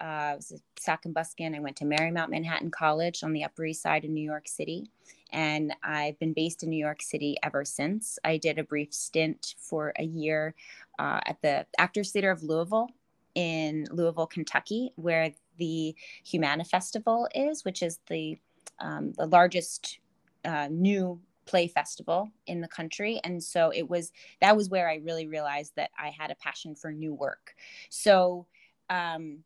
Uh, 0.00 0.04
I 0.04 0.34
was 0.34 0.52
a 0.52 0.58
Sock 0.78 1.04
and 1.04 1.14
Buskin. 1.14 1.54
I 1.54 1.60
went 1.60 1.76
to 1.76 1.84
Marymount 1.84 2.28
Manhattan 2.28 2.70
College 2.70 3.22
on 3.22 3.32
the 3.32 3.44
Upper 3.44 3.64
East 3.64 3.82
Side 3.82 4.04
of 4.04 4.10
New 4.10 4.24
York 4.24 4.48
City. 4.48 4.90
And 5.32 5.74
I've 5.82 6.18
been 6.18 6.32
based 6.32 6.62
in 6.62 6.70
New 6.70 6.78
York 6.78 7.02
City 7.02 7.36
ever 7.42 7.64
since. 7.64 8.18
I 8.24 8.36
did 8.36 8.58
a 8.58 8.64
brief 8.64 8.92
stint 8.92 9.54
for 9.58 9.92
a 9.98 10.04
year 10.04 10.54
uh, 10.98 11.20
at 11.26 11.40
the 11.42 11.66
Actors 11.78 12.12
Theater 12.12 12.30
of 12.30 12.42
Louisville 12.42 12.88
in 13.34 13.86
Louisville, 13.90 14.26
Kentucky, 14.26 14.92
where 14.96 15.32
the 15.58 15.94
Humana 16.24 16.64
Festival 16.64 17.28
is, 17.34 17.64
which 17.64 17.82
is 17.82 17.98
the 18.08 18.38
um, 18.78 19.12
the 19.16 19.26
largest 19.26 20.00
uh, 20.44 20.68
new 20.70 21.20
play 21.46 21.68
festival 21.68 22.30
in 22.46 22.60
the 22.60 22.68
country. 22.68 23.20
And 23.24 23.42
so 23.42 23.72
it 23.74 23.88
was 23.88 24.12
that 24.40 24.56
was 24.56 24.68
where 24.68 24.88
i 24.88 24.96
really 24.96 25.26
realized 25.26 25.72
that 25.76 25.90
i 25.98 26.10
had 26.10 26.30
a 26.30 26.36
passion 26.36 26.74
for 26.74 26.92
new 26.92 27.14
work. 27.14 27.54
So 27.88 28.46
um, 28.90 29.38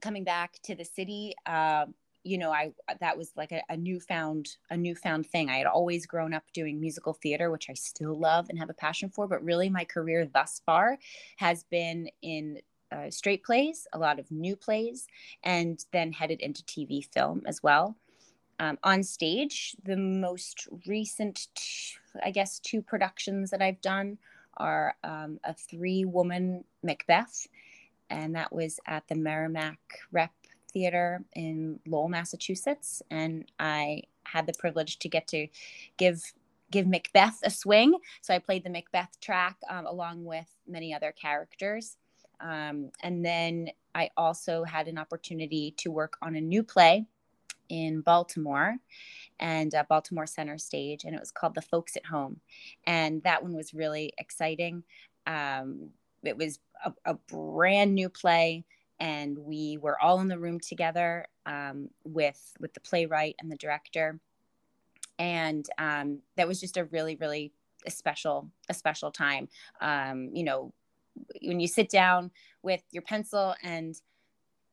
coming 0.00 0.24
back 0.24 0.58
to 0.64 0.74
the 0.74 0.84
city 0.84 1.34
uh, 1.46 1.86
you 2.26 2.38
know 2.38 2.50
i 2.50 2.72
that 3.00 3.16
was 3.16 3.32
like 3.36 3.52
a, 3.52 3.62
a 3.68 3.76
newfound 3.76 4.56
a 4.70 4.76
newfound 4.76 5.26
thing. 5.26 5.48
I 5.48 5.58
had 5.58 5.66
always 5.66 6.06
grown 6.06 6.34
up 6.34 6.42
doing 6.52 6.80
musical 6.80 7.14
theater 7.14 7.50
which 7.50 7.70
i 7.70 7.74
still 7.74 8.18
love 8.18 8.48
and 8.48 8.58
have 8.58 8.70
a 8.70 8.74
passion 8.74 9.08
for 9.08 9.28
but 9.28 9.44
really 9.44 9.70
my 9.70 9.84
career 9.84 10.26
thus 10.26 10.60
far 10.66 10.98
has 11.36 11.64
been 11.64 12.08
in 12.22 12.58
uh, 12.92 13.10
straight 13.10 13.44
plays 13.44 13.86
a 13.92 13.98
lot 13.98 14.18
of 14.18 14.30
new 14.30 14.56
plays 14.56 15.06
and 15.44 15.84
then 15.92 16.12
headed 16.12 16.40
into 16.40 16.62
tv 16.64 17.04
film 17.12 17.42
as 17.46 17.62
well 17.62 17.96
um, 18.58 18.78
on 18.82 19.02
stage. 19.02 19.76
The 19.84 19.96
most 19.96 20.68
recent, 20.86 21.46
I 22.24 22.30
guess, 22.30 22.58
two 22.58 22.82
productions 22.82 23.50
that 23.50 23.62
I've 23.62 23.80
done 23.80 24.18
are 24.56 24.96
um, 25.04 25.38
a 25.44 25.54
three 25.54 26.04
woman 26.04 26.64
Macbeth, 26.82 27.46
and 28.08 28.34
that 28.34 28.52
was 28.52 28.80
at 28.86 29.06
the 29.08 29.14
Merrimack 29.14 29.78
Rep 30.12 30.32
Theater 30.72 31.22
in 31.34 31.80
Lowell, 31.86 32.08
Massachusetts. 32.08 33.02
And 33.10 33.50
I 33.58 34.02
had 34.24 34.46
the 34.46 34.54
privilege 34.58 34.98
to 35.00 35.08
get 35.08 35.26
to 35.28 35.48
give 35.96 36.22
give 36.70 36.86
Macbeth 36.86 37.38
a 37.44 37.50
swing. 37.50 37.94
So 38.22 38.34
I 38.34 38.38
played 38.38 38.64
the 38.64 38.70
Macbeth 38.70 39.20
track 39.20 39.56
um, 39.70 39.86
along 39.86 40.24
with 40.24 40.48
many 40.66 40.92
other 40.92 41.12
characters. 41.12 41.96
Um, 42.40 42.90
and 43.02 43.24
then 43.24 43.70
I 43.94 44.10
also 44.16 44.64
had 44.64 44.88
an 44.88 44.98
opportunity 44.98 45.74
to 45.78 45.90
work 45.90 46.16
on 46.20 46.34
a 46.36 46.40
new 46.40 46.62
play 46.62 47.06
in 47.68 48.00
Baltimore 48.00 48.76
and 49.38 49.74
uh, 49.74 49.84
Baltimore 49.88 50.26
Center 50.26 50.58
Stage, 50.58 51.04
and 51.04 51.14
it 51.14 51.20
was 51.20 51.30
called 51.30 51.54
The 51.54 51.62
Folks 51.62 51.96
at 51.96 52.06
Home. 52.06 52.40
And 52.86 53.22
that 53.22 53.42
one 53.42 53.54
was 53.54 53.74
really 53.74 54.12
exciting. 54.18 54.82
Um, 55.26 55.90
it 56.22 56.36
was 56.36 56.58
a, 56.84 56.92
a, 57.04 57.14
brand 57.14 57.94
new 57.94 58.08
play, 58.08 58.64
and 59.00 59.36
we 59.38 59.78
were 59.78 60.00
all 60.00 60.20
in 60.20 60.28
the 60.28 60.38
room 60.38 60.60
together 60.60 61.26
um, 61.44 61.90
with 62.04 62.52
with 62.60 62.74
the 62.74 62.80
playwright 62.80 63.36
and 63.40 63.50
the 63.50 63.56
director, 63.56 64.18
and 65.18 65.68
um, 65.78 66.20
that 66.36 66.48
was 66.48 66.60
just 66.60 66.76
a 66.76 66.84
really, 66.84 67.16
really 67.16 67.52
a 67.86 67.90
special 67.90 68.48
a 68.68 68.74
special 68.74 69.10
time. 69.10 69.48
Um, 69.80 70.30
you 70.32 70.44
know, 70.44 70.72
when 71.42 71.60
you 71.60 71.68
sit 71.68 71.88
down 71.88 72.30
with 72.62 72.82
your 72.90 73.02
pencil 73.02 73.54
and 73.62 74.00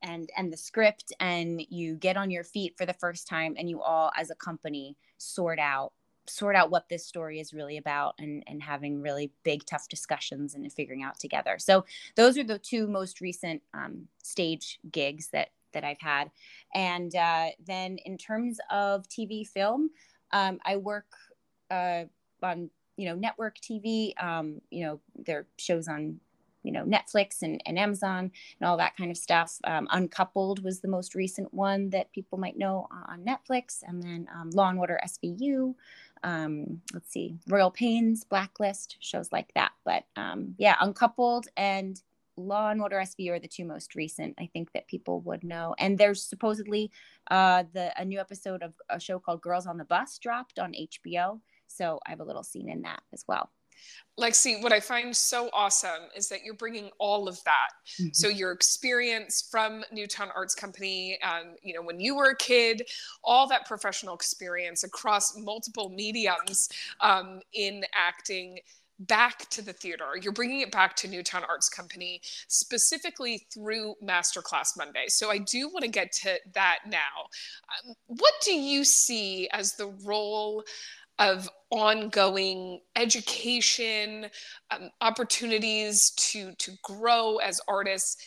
and 0.03 0.29
and 0.38 0.53
the 0.53 0.57
script 0.57 1.12
and 1.19 1.62
you 1.69 1.95
get 1.95 2.17
on 2.17 2.29
your 2.29 2.43
feet 2.43 2.77
for 2.77 2.86
the 2.86 2.93
first 2.93 3.27
time 3.27 3.55
and 3.57 3.69
you 3.69 3.81
all 3.81 4.12
as 4.15 4.29
a 4.29 4.36
company 4.36 4.95
sort 5.17 5.57
out 5.57 5.93
sort 6.27 6.55
out 6.55 6.69
what 6.69 6.88
this 6.89 7.05
story 7.05 7.39
is 7.39 7.53
really 7.53 7.77
about 7.77 8.13
and 8.19 8.43
and 8.48 8.62
having 8.62 9.01
really 9.01 9.31
big 9.43 9.65
tough 9.65 9.88
discussions 9.89 10.55
and 10.55 10.72
figuring 10.72 11.03
out 11.03 11.19
together. 11.19 11.57
So 11.60 11.86
those 12.15 12.38
are 12.38 12.43
the 12.43 12.60
two 12.60 12.88
most 12.88 13.22
recent 13.22 13.62
um, 13.74 14.07
stage 14.22 14.79
gigs 14.91 15.29
that 15.29 15.50
that 15.74 15.83
i've 15.83 16.00
had. 16.00 16.29
And 16.74 17.15
uh, 17.15 17.48
then 17.65 17.98
in 18.05 18.17
terms 18.17 18.60
of 18.69 19.07
tv 19.10 19.48
film 19.48 19.89
um, 20.31 20.60
i 20.65 20.77
work 20.77 21.07
uh, 21.72 22.03
on 22.41 22.69
you 22.95 23.07
know 23.07 23.15
network 23.15 23.57
tv 23.60 24.13
um, 24.24 24.62
you 24.69 24.86
know 24.86 25.00
there 25.15 25.39
are 25.39 25.48
shows 25.57 25.88
on 25.88 26.19
you 26.63 26.72
know 26.72 26.84
netflix 26.84 27.41
and, 27.41 27.62
and 27.65 27.77
amazon 27.77 28.32
and 28.60 28.67
all 28.67 28.77
that 28.77 28.96
kind 28.98 29.12
of 29.12 29.17
stuff. 29.17 29.58
Um, 29.65 29.88
uncoupled 29.91 30.63
was 30.63 30.79
the 30.79 30.88
most 30.88 31.15
recent 31.15 31.53
one 31.53 31.89
that 31.91 32.12
people 32.12 32.38
might 32.38 32.58
know 32.58 32.88
on 33.10 33.24
netflix. 33.25 33.84
And 33.84 34.01
then 34.01 34.27
um, 34.34 34.50
law 34.51 34.70
and 34.70 34.79
order 34.79 35.00
svu 35.05 35.75
um, 36.24 36.82
let's 36.93 37.12
see 37.12 37.36
royal 37.48 37.72
pains 37.72 38.24
blacklist 38.24 38.98
shows 39.00 39.32
like 39.32 39.53
that. 39.55 39.72
But 39.86 40.05
um, 40.15 40.55
yeah 40.58 40.75
uncoupled 40.79 41.48
and 41.58 42.01
law 42.36 42.72
and 42.72 42.82
order 42.82 42.98
svu 42.98 43.29
are 43.29 43.39
the 43.39 43.48
two 43.48 43.63
most 43.63 43.93
recent 43.93 44.34
i 44.39 44.50
think 44.53 44.72
that 44.74 44.88
people 44.88 45.22
would 45.22 45.43
know. 45.43 45.75
And 45.77 45.98
there's 45.98 46.24
supposedly 46.24 46.91
uh, 47.29 47.63
the 47.74 47.93
a 48.00 48.05
new 48.05 48.20
episode 48.20 48.63
of 48.63 48.74
a 48.89 49.00
show 49.00 49.20
called 49.20 49.41
girls 49.41 49.67
on 49.67 49.77
the 49.77 49.86
bus 49.86 50.17
dropped 50.17 50.60
on 50.60 50.74
hbo 50.74 51.39
so 51.67 52.00
i 52.05 52.10
have 52.10 52.20
a 52.20 52.24
little 52.25 52.43
scene 52.43 52.70
in 52.70 52.82
that 52.82 53.01
as 53.13 53.24
well 53.27 53.51
Lexi, 54.20 54.62
what 54.62 54.72
I 54.72 54.80
find 54.80 55.15
so 55.15 55.50
awesome 55.53 56.10
is 56.15 56.30
that 56.30 56.44
you're 56.44 56.53
bringing 56.53 56.92
all 57.00 57.27
of 57.27 57.44
that. 57.46 57.70
Mm-hmm. 58.00 58.10
So 58.13 58.27
your 58.27 58.51
experience 58.51 59.48
from 59.50 59.84
Newtown 59.92 60.30
Arts 60.36 60.53
Company, 60.53 61.18
um, 61.24 61.56
you 61.63 61.74
know, 61.74 61.82
when 61.82 62.00
you 62.00 62.15
were 62.15 62.30
a 62.30 62.38
kid, 62.38 62.84
all 63.24 63.48
that 63.48 63.65
professional 63.65 64.13
experience 64.13 64.84
across 64.84 65.36
multiple 65.36 65.89
mediums 65.89 66.70
um, 67.01 67.42
in 67.53 67.84
acting 67.96 68.60
back 69.00 69.50
to 69.50 69.62
the 69.63 69.74
theater. 69.74 70.06
You're 70.22 70.34
bringing 70.34 70.62
it 70.62 70.72
back 70.72 70.96
to 70.98 71.08
Newtown 71.08 71.44
Arts 71.50 71.68
Company 71.68 72.22
specifically 72.48 73.46
through 73.51 73.96
Masterclass 74.03 74.77
Monday. 74.77 75.06
So 75.08 75.32
I 75.32 75.39
do 75.39 75.70
want 75.70 75.84
to 75.84 75.89
get 75.89 76.12
to 76.12 76.38
that 76.53 76.80
now. 76.88 77.27
Um, 77.88 77.96
what 78.06 78.34
do 78.44 78.53
you 78.53 78.84
see 78.84 79.50
as 79.51 79.74
the 79.74 79.88
role? 80.06 80.63
Of 81.20 81.50
ongoing 81.70 82.79
education, 82.96 84.27
um, 84.72 84.89
opportunities 85.01 86.12
to 86.12 86.53
to 86.55 86.72
grow 86.84 87.38
as 87.38 87.62
artists 87.67 88.17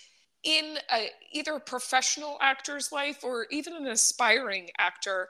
in 0.44 0.78
a, 0.92 1.08
either 1.32 1.54
a 1.54 1.60
professional 1.60 2.38
actor's 2.40 2.92
life 2.92 3.24
or 3.24 3.46
even 3.50 3.74
an 3.74 3.86
aspiring 3.88 4.68
actor. 4.78 5.28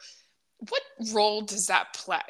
What 0.69 0.83
role 1.13 1.43
does 1.43 1.67
that 1.69 1.95
play? 1.95 2.21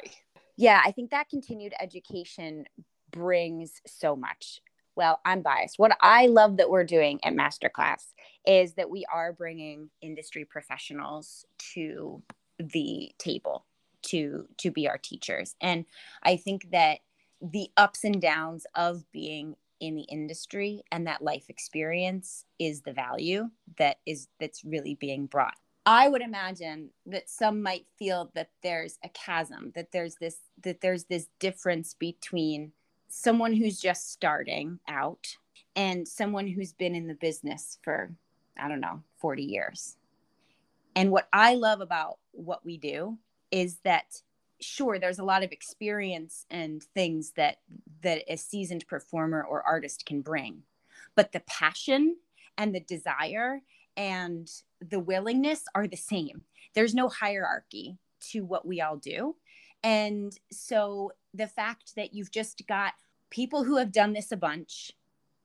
Yeah, 0.55 0.81
I 0.83 0.91
think 0.91 1.11
that 1.11 1.29
continued 1.29 1.73
education 1.79 2.65
brings 3.11 3.81
so 3.85 4.15
much. 4.15 4.61
Well, 4.95 5.19
I'm 5.23 5.41
biased. 5.41 5.77
What 5.77 5.95
I 6.01 6.27
love 6.27 6.57
that 6.57 6.69
we're 6.69 6.83
doing 6.83 7.19
at 7.23 7.33
Masterclass 7.33 8.03
is 8.45 8.73
that 8.73 8.89
we 8.89 9.05
are 9.13 9.31
bringing 9.31 9.89
industry 10.01 10.43
professionals 10.43 11.45
to 11.73 12.23
the 12.57 13.11
table 13.19 13.65
to 14.07 14.47
to 14.57 14.71
be 14.71 14.87
our 14.87 14.97
teachers. 14.97 15.55
And 15.61 15.85
i 16.23 16.35
think 16.35 16.71
that 16.71 16.99
the 17.41 17.69
ups 17.77 18.03
and 18.03 18.21
downs 18.21 18.65
of 18.75 19.09
being 19.11 19.55
in 19.79 19.95
the 19.95 20.03
industry 20.03 20.81
and 20.91 21.05
that 21.05 21.21
life 21.21 21.45
experience 21.49 22.45
is 22.59 22.81
the 22.81 22.93
value 22.93 23.49
that 23.77 23.97
is 24.05 24.27
that's 24.39 24.63
really 24.65 24.95
being 24.95 25.27
brought. 25.27 25.57
I 25.85 26.09
would 26.09 26.21
imagine 26.21 26.89
that 27.05 27.29
some 27.29 27.61
might 27.61 27.85
feel 27.97 28.31
that 28.35 28.49
there's 28.61 28.97
a 29.03 29.09
chasm 29.09 29.71
that 29.75 29.91
there's 29.91 30.15
this 30.15 30.37
that 30.63 30.81
there's 30.81 31.05
this 31.05 31.27
difference 31.39 31.93
between 31.93 32.71
someone 33.07 33.53
who's 33.53 33.79
just 33.79 34.11
starting 34.11 34.79
out 34.87 35.27
and 35.75 36.07
someone 36.07 36.47
who's 36.47 36.73
been 36.73 36.95
in 36.95 37.07
the 37.07 37.13
business 37.13 37.77
for 37.83 38.11
i 38.59 38.67
don't 38.67 38.81
know 38.81 39.01
40 39.19 39.43
years. 39.43 39.95
And 40.95 41.11
what 41.11 41.27
i 41.31 41.55
love 41.55 41.81
about 41.81 42.17
what 42.31 42.65
we 42.65 42.77
do 42.77 43.17
is 43.51 43.77
that 43.83 44.21
sure 44.59 44.97
there's 44.97 45.19
a 45.19 45.23
lot 45.23 45.43
of 45.43 45.51
experience 45.51 46.45
and 46.49 46.83
things 46.95 47.31
that 47.35 47.57
that 48.01 48.23
a 48.27 48.37
seasoned 48.37 48.87
performer 48.87 49.43
or 49.43 49.61
artist 49.61 50.05
can 50.05 50.21
bring 50.21 50.63
but 51.15 51.31
the 51.31 51.41
passion 51.41 52.15
and 52.57 52.73
the 52.73 52.79
desire 52.79 53.61
and 53.97 54.49
the 54.79 54.99
willingness 54.99 55.63
are 55.75 55.87
the 55.87 55.97
same. 55.97 56.43
There's 56.73 56.93
no 56.93 57.09
hierarchy 57.09 57.97
to 58.31 58.45
what 58.45 58.65
we 58.65 58.81
all 58.81 58.97
do. 58.97 59.35
And 59.83 60.31
so 60.51 61.11
the 61.33 61.47
fact 61.47 61.95
that 61.95 62.13
you've 62.13 62.31
just 62.31 62.65
got 62.67 62.93
people 63.29 63.63
who 63.63 63.77
have 63.77 63.91
done 63.91 64.13
this 64.13 64.31
a 64.31 64.37
bunch 64.37 64.91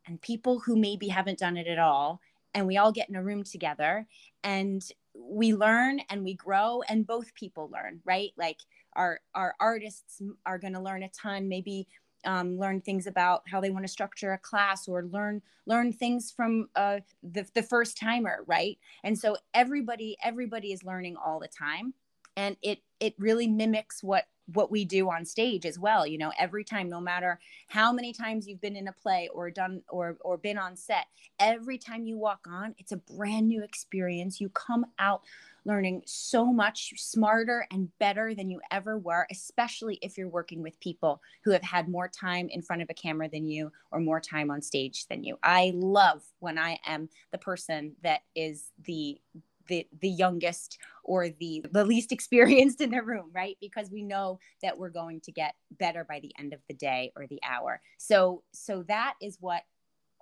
and 0.06 0.20
people 0.20 0.60
who 0.60 0.76
maybe 0.76 1.08
haven't 1.08 1.38
done 1.38 1.56
it 1.56 1.66
at 1.66 1.78
all 1.78 2.20
and 2.54 2.66
we 2.66 2.76
all 2.76 2.92
get 2.92 3.08
in 3.08 3.16
a 3.16 3.22
room 3.22 3.44
together 3.44 4.06
and 4.44 4.82
we 5.14 5.54
learn 5.54 6.00
and 6.10 6.24
we 6.24 6.34
grow 6.34 6.82
and 6.88 7.06
both 7.06 7.34
people 7.34 7.70
learn 7.72 8.00
right? 8.04 8.30
Like 8.36 8.58
our 8.94 9.20
our 9.34 9.54
artists 9.60 10.20
are 10.46 10.58
going 10.58 10.74
to 10.74 10.80
learn 10.80 11.02
a 11.02 11.08
ton 11.08 11.48
maybe 11.48 11.86
um, 12.24 12.56
learn 12.56 12.80
things 12.80 13.08
about 13.08 13.42
how 13.48 13.60
they 13.60 13.70
want 13.70 13.84
to 13.84 13.90
structure 13.92 14.32
a 14.32 14.38
class 14.38 14.86
or 14.86 15.04
learn 15.04 15.42
learn 15.66 15.92
things 15.92 16.30
from 16.30 16.68
uh, 16.76 17.00
the, 17.22 17.46
the 17.54 17.62
first 17.62 17.98
timer 17.98 18.44
right? 18.46 18.78
And 19.04 19.18
so 19.18 19.36
everybody 19.54 20.16
everybody 20.22 20.72
is 20.72 20.84
learning 20.84 21.16
all 21.16 21.40
the 21.40 21.48
time 21.48 21.94
and 22.36 22.56
it 22.62 22.80
it 23.00 23.14
really 23.18 23.46
mimics 23.46 24.02
what 24.02 24.26
what 24.54 24.70
we 24.70 24.84
do 24.84 25.08
on 25.08 25.24
stage 25.24 25.64
as 25.64 25.78
well 25.78 26.06
you 26.06 26.18
know 26.18 26.32
every 26.38 26.64
time 26.64 26.88
no 26.88 27.00
matter 27.00 27.38
how 27.68 27.92
many 27.92 28.12
times 28.12 28.46
you've 28.46 28.60
been 28.60 28.76
in 28.76 28.88
a 28.88 28.92
play 28.92 29.28
or 29.32 29.50
done 29.50 29.82
or 29.88 30.16
or 30.20 30.36
been 30.36 30.58
on 30.58 30.76
set 30.76 31.06
every 31.38 31.78
time 31.78 32.04
you 32.04 32.18
walk 32.18 32.46
on 32.48 32.74
it's 32.78 32.92
a 32.92 32.96
brand 32.96 33.48
new 33.48 33.62
experience. 33.62 34.40
You 34.40 34.48
come 34.50 34.86
out 34.98 35.22
learning 35.64 36.02
so 36.06 36.52
much 36.52 36.92
smarter 36.96 37.66
and 37.70 37.96
better 37.98 38.34
than 38.34 38.50
you 38.50 38.60
ever 38.72 38.98
were 38.98 39.26
especially 39.30 39.98
if 40.02 40.18
you're 40.18 40.28
working 40.28 40.60
with 40.60 40.78
people 40.80 41.22
who 41.44 41.52
have 41.52 41.62
had 41.62 41.88
more 41.88 42.08
time 42.08 42.48
in 42.48 42.62
front 42.62 42.82
of 42.82 42.90
a 42.90 42.94
camera 42.94 43.28
than 43.28 43.46
you 43.46 43.70
or 43.92 44.00
more 44.00 44.20
time 44.20 44.50
on 44.50 44.60
stage 44.60 45.06
than 45.06 45.22
you. 45.22 45.38
I 45.42 45.72
love 45.74 46.22
when 46.40 46.58
i 46.58 46.78
am 46.84 47.08
the 47.30 47.38
person 47.38 47.94
that 48.02 48.22
is 48.34 48.70
the 48.84 49.20
the 49.68 49.86
the 50.00 50.08
youngest 50.08 50.78
or 51.04 51.28
the 51.28 51.64
the 51.72 51.84
least 51.84 52.12
experienced 52.16 52.80
in 52.80 52.90
the 52.90 53.02
room 53.02 53.30
right? 53.34 53.56
Because 53.60 53.90
we 53.90 54.02
know 54.02 54.38
that 54.62 54.78
we're 54.78 54.90
going 54.90 55.20
to 55.22 55.32
get 55.32 55.54
better 55.78 56.04
by 56.04 56.20
the 56.20 56.32
end 56.38 56.52
of 56.52 56.60
the 56.68 56.74
day 56.74 57.12
or 57.16 57.26
the 57.26 57.40
hour. 57.42 57.80
So 57.98 58.42
so 58.52 58.82
that 58.84 59.14
is 59.20 59.38
what 59.40 59.62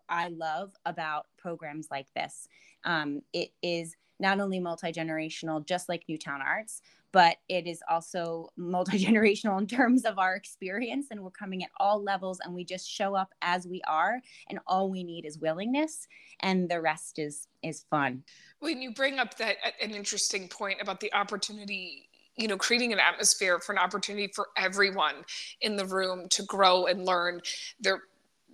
i 0.09 0.29
love 0.29 0.73
about 0.85 1.27
programs 1.39 1.89
like 1.91 2.07
this. 2.15 2.49
Um, 2.85 3.23
it 3.33 3.53
is 3.63 3.97
not 4.19 4.41
only 4.41 4.61
multi-generational 4.61 5.65
just 5.65 5.89
like 5.89 6.05
newtown 6.09 6.43
arts 6.43 6.83
but 7.13 7.37
it 7.49 7.67
is 7.67 7.83
also 7.89 8.49
multi-generational 8.57 9.59
in 9.59 9.67
terms 9.67 10.05
of 10.05 10.19
our 10.19 10.35
experience 10.35 11.09
and 11.11 11.21
we're 11.21 11.31
coming 11.31 11.63
at 11.63 11.71
all 11.79 12.03
levels 12.03 12.39
and 12.43 12.55
we 12.55 12.65
just 12.65 12.91
show 12.91 13.15
up 13.15 13.33
as 13.43 13.67
we 13.67 13.83
are 13.89 14.21
and 14.49 14.59
all 14.67 14.91
we 14.91 15.03
need 15.03 15.25
is 15.25 15.39
willingness 15.39 16.07
and 16.41 16.69
the 16.69 16.81
rest 16.81 17.19
is 17.19 17.47
is 17.63 17.85
fun. 17.91 18.23
When 18.61 18.81
you 18.81 18.93
bring 18.93 19.19
up 19.19 19.37
that 19.39 19.57
uh, 19.65 19.71
an 19.83 19.91
interesting 19.91 20.49
point 20.49 20.81
about 20.81 21.01
the 21.01 21.13
opportunity 21.13 22.09
you 22.37 22.49
know 22.49 22.57
creating 22.57 22.93
an 22.93 22.99
atmosphere 22.99 23.61
for 23.61 23.73
an 23.73 23.79
opportunity 23.79 24.31
for 24.35 24.49
everyone 24.57 25.17
in 25.61 25.77
the 25.77 25.85
room 25.85 26.29
to 26.31 26.43
grow 26.45 26.87
and 26.87 27.05
learn 27.05 27.41
they're 27.81 28.05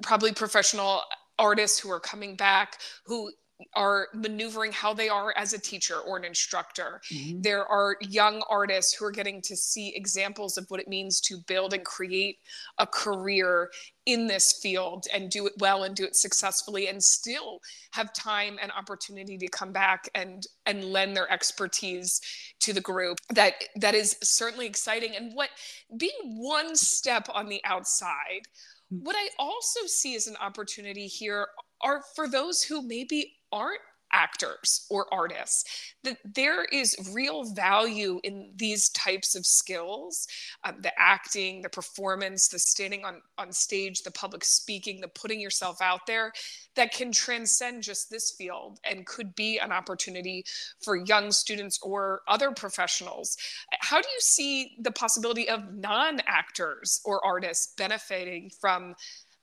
probably 0.03 0.33
professional 0.33 1.03
artists 1.39 1.79
who 1.79 1.91
are 1.91 2.01
coming 2.01 2.35
back 2.37 2.79
who 3.05 3.31
are 3.75 4.09
maneuvering 4.15 4.73
how 4.73 4.93
they 4.93 5.09
are 5.09 5.33
as 5.37 5.53
a 5.53 5.59
teacher 5.59 5.99
or 5.99 6.17
an 6.17 6.25
instructor. 6.25 7.01
Mm-hmm. 7.13 7.41
There 7.41 7.65
are 7.67 7.97
young 8.01 8.43
artists 8.51 8.95
who 8.95 9.07
are 9.07 9.11
getting 9.11 9.41
to 9.43 9.57
see 9.57 9.95
examples 9.95 10.59
of 10.59 10.67
what 10.69 10.81
it 10.81 10.89
means 10.89 11.21
to 11.23 11.39
build 11.47 11.73
and 11.73 11.85
create 11.85 12.39
a 12.79 12.87
career 12.87 13.71
in 14.05 14.27
this 14.27 14.61
field 14.63 15.07
and 15.13 15.31
do 15.31 15.47
it 15.47 15.55
well 15.59 15.85
and 15.85 15.97
do 15.97 16.05
it 16.05 16.15
successfully 16.15 16.89
and 16.89 17.03
still 17.03 17.61
have 17.93 18.13
time 18.13 18.59
and 18.61 18.71
opportunity 18.73 19.39
to 19.39 19.49
come 19.49 19.73
back 19.73 20.09
and 20.15 20.47
and 20.67 20.85
lend 20.85 21.17
their 21.17 21.31
expertise 21.33 22.21
to 22.61 22.73
the 22.73 22.81
group 22.81 23.19
that 23.35 23.55
that 23.75 23.95
is 23.95 24.17
certainly 24.23 24.67
exciting 24.67 25.17
and 25.17 25.33
what 25.35 25.51
being 25.97 26.13
one 26.23 26.77
step 26.77 27.27
on 27.35 27.49
the 27.49 27.61
outside 27.65 28.43
what 28.89 29.17
I 29.19 29.29
also 29.39 29.81
see 29.87 30.15
as 30.15 30.29
an 30.29 30.37
opportunity 30.37 31.09
here 31.09 31.49
are 31.83 32.03
for 32.15 32.29
those 32.29 32.63
who 32.63 32.87
maybe 32.87 33.35
aren't 33.53 33.81
actors 34.13 34.87
or 34.89 35.13
artists 35.13 35.93
that 36.05 36.17
there 36.35 36.65
is 36.65 36.97
real 37.13 37.45
value 37.55 38.21
in 38.23 38.53
these 38.57 38.89
types 38.91 39.35
of 39.35 39.45
skills 39.45 40.29
um, 40.65 40.77
the 40.81 40.93
acting 40.97 41.61
the 41.61 41.69
performance 41.69 42.49
the 42.49 42.59
standing 42.59 43.05
on 43.05 43.21
on 43.37 43.53
stage 43.53 44.03
the 44.03 44.11
public 44.13 44.45
speaking 44.45 45.01
the 45.01 45.09
putting 45.09 45.41
yourself 45.41 45.83
out 45.83 46.07
there 46.07 46.33
that 46.77 46.93
can 46.93 47.11
transcend 47.11 47.83
just 47.83 48.11
this 48.11 48.33
field 48.33 48.79
and 48.89 49.07
could 49.07 49.35
be 49.35 49.59
an 49.59 49.73
opportunity 49.73 50.45
for 50.85 50.97
young 50.97 51.33
students 51.33 51.79
or 51.83 52.21
other 52.29 52.53
professionals. 52.53 53.37
How 53.81 54.01
do 54.01 54.09
you 54.09 54.21
see 54.21 54.77
the 54.81 54.93
possibility 54.93 55.49
of 55.49 55.75
non-actors 55.75 57.01
or 57.05 57.25
artists 57.25 57.75
benefiting 57.77 58.51
from 58.61 58.95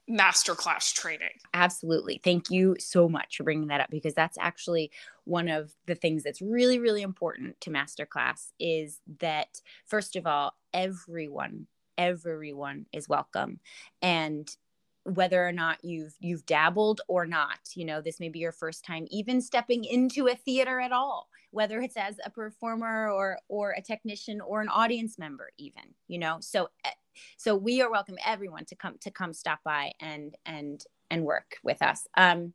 masterclass 0.09 0.93
training. 0.93 1.29
Absolutely. 1.53 2.19
Thank 2.23 2.49
you 2.49 2.75
so 2.79 3.07
much 3.07 3.37
for 3.37 3.43
bringing 3.43 3.67
that 3.67 3.81
up 3.81 3.89
because 3.89 4.13
that's 4.13 4.37
actually 4.39 4.91
one 5.23 5.47
of 5.47 5.73
the 5.85 5.95
things 5.95 6.23
that's 6.23 6.41
really 6.41 6.77
really 6.77 7.01
important 7.01 7.59
to 7.61 7.69
masterclass 7.69 8.51
is 8.59 8.99
that 9.19 9.61
first 9.85 10.17
of 10.17 10.27
all 10.27 10.53
everyone 10.73 11.67
everyone 11.97 12.85
is 12.91 13.07
welcome 13.07 13.59
and 14.01 14.57
whether 15.05 15.45
or 15.45 15.51
not 15.51 15.83
you've 15.83 16.15
you've 16.19 16.45
dabbled 16.45 17.01
or 17.07 17.25
not 17.25 17.59
you 17.75 17.85
know 17.85 18.01
this 18.01 18.19
may 18.19 18.29
be 18.29 18.39
your 18.39 18.51
first 18.51 18.85
time 18.85 19.05
even 19.09 19.41
stepping 19.41 19.83
into 19.83 20.27
a 20.27 20.35
theater 20.35 20.79
at 20.79 20.91
all 20.91 21.27
whether 21.51 21.81
it's 21.81 21.97
as 21.97 22.15
a 22.25 22.29
performer 22.29 23.09
or 23.09 23.37
or 23.49 23.71
a 23.71 23.81
technician 23.81 24.39
or 24.41 24.61
an 24.61 24.69
audience 24.69 25.19
member 25.19 25.49
even 25.57 25.83
you 26.07 26.19
know? 26.19 26.37
So 26.41 26.69
eh, 26.85 26.91
so 27.37 27.55
we 27.55 27.81
are 27.81 27.91
welcome 27.91 28.17
everyone 28.25 28.65
to 28.65 28.75
come 28.75 28.97
to 28.99 29.11
come 29.11 29.33
stop 29.33 29.59
by 29.63 29.93
and 29.99 30.35
and 30.45 30.83
and 31.09 31.23
work 31.23 31.57
with 31.63 31.81
us. 31.81 32.07
Um 32.15 32.53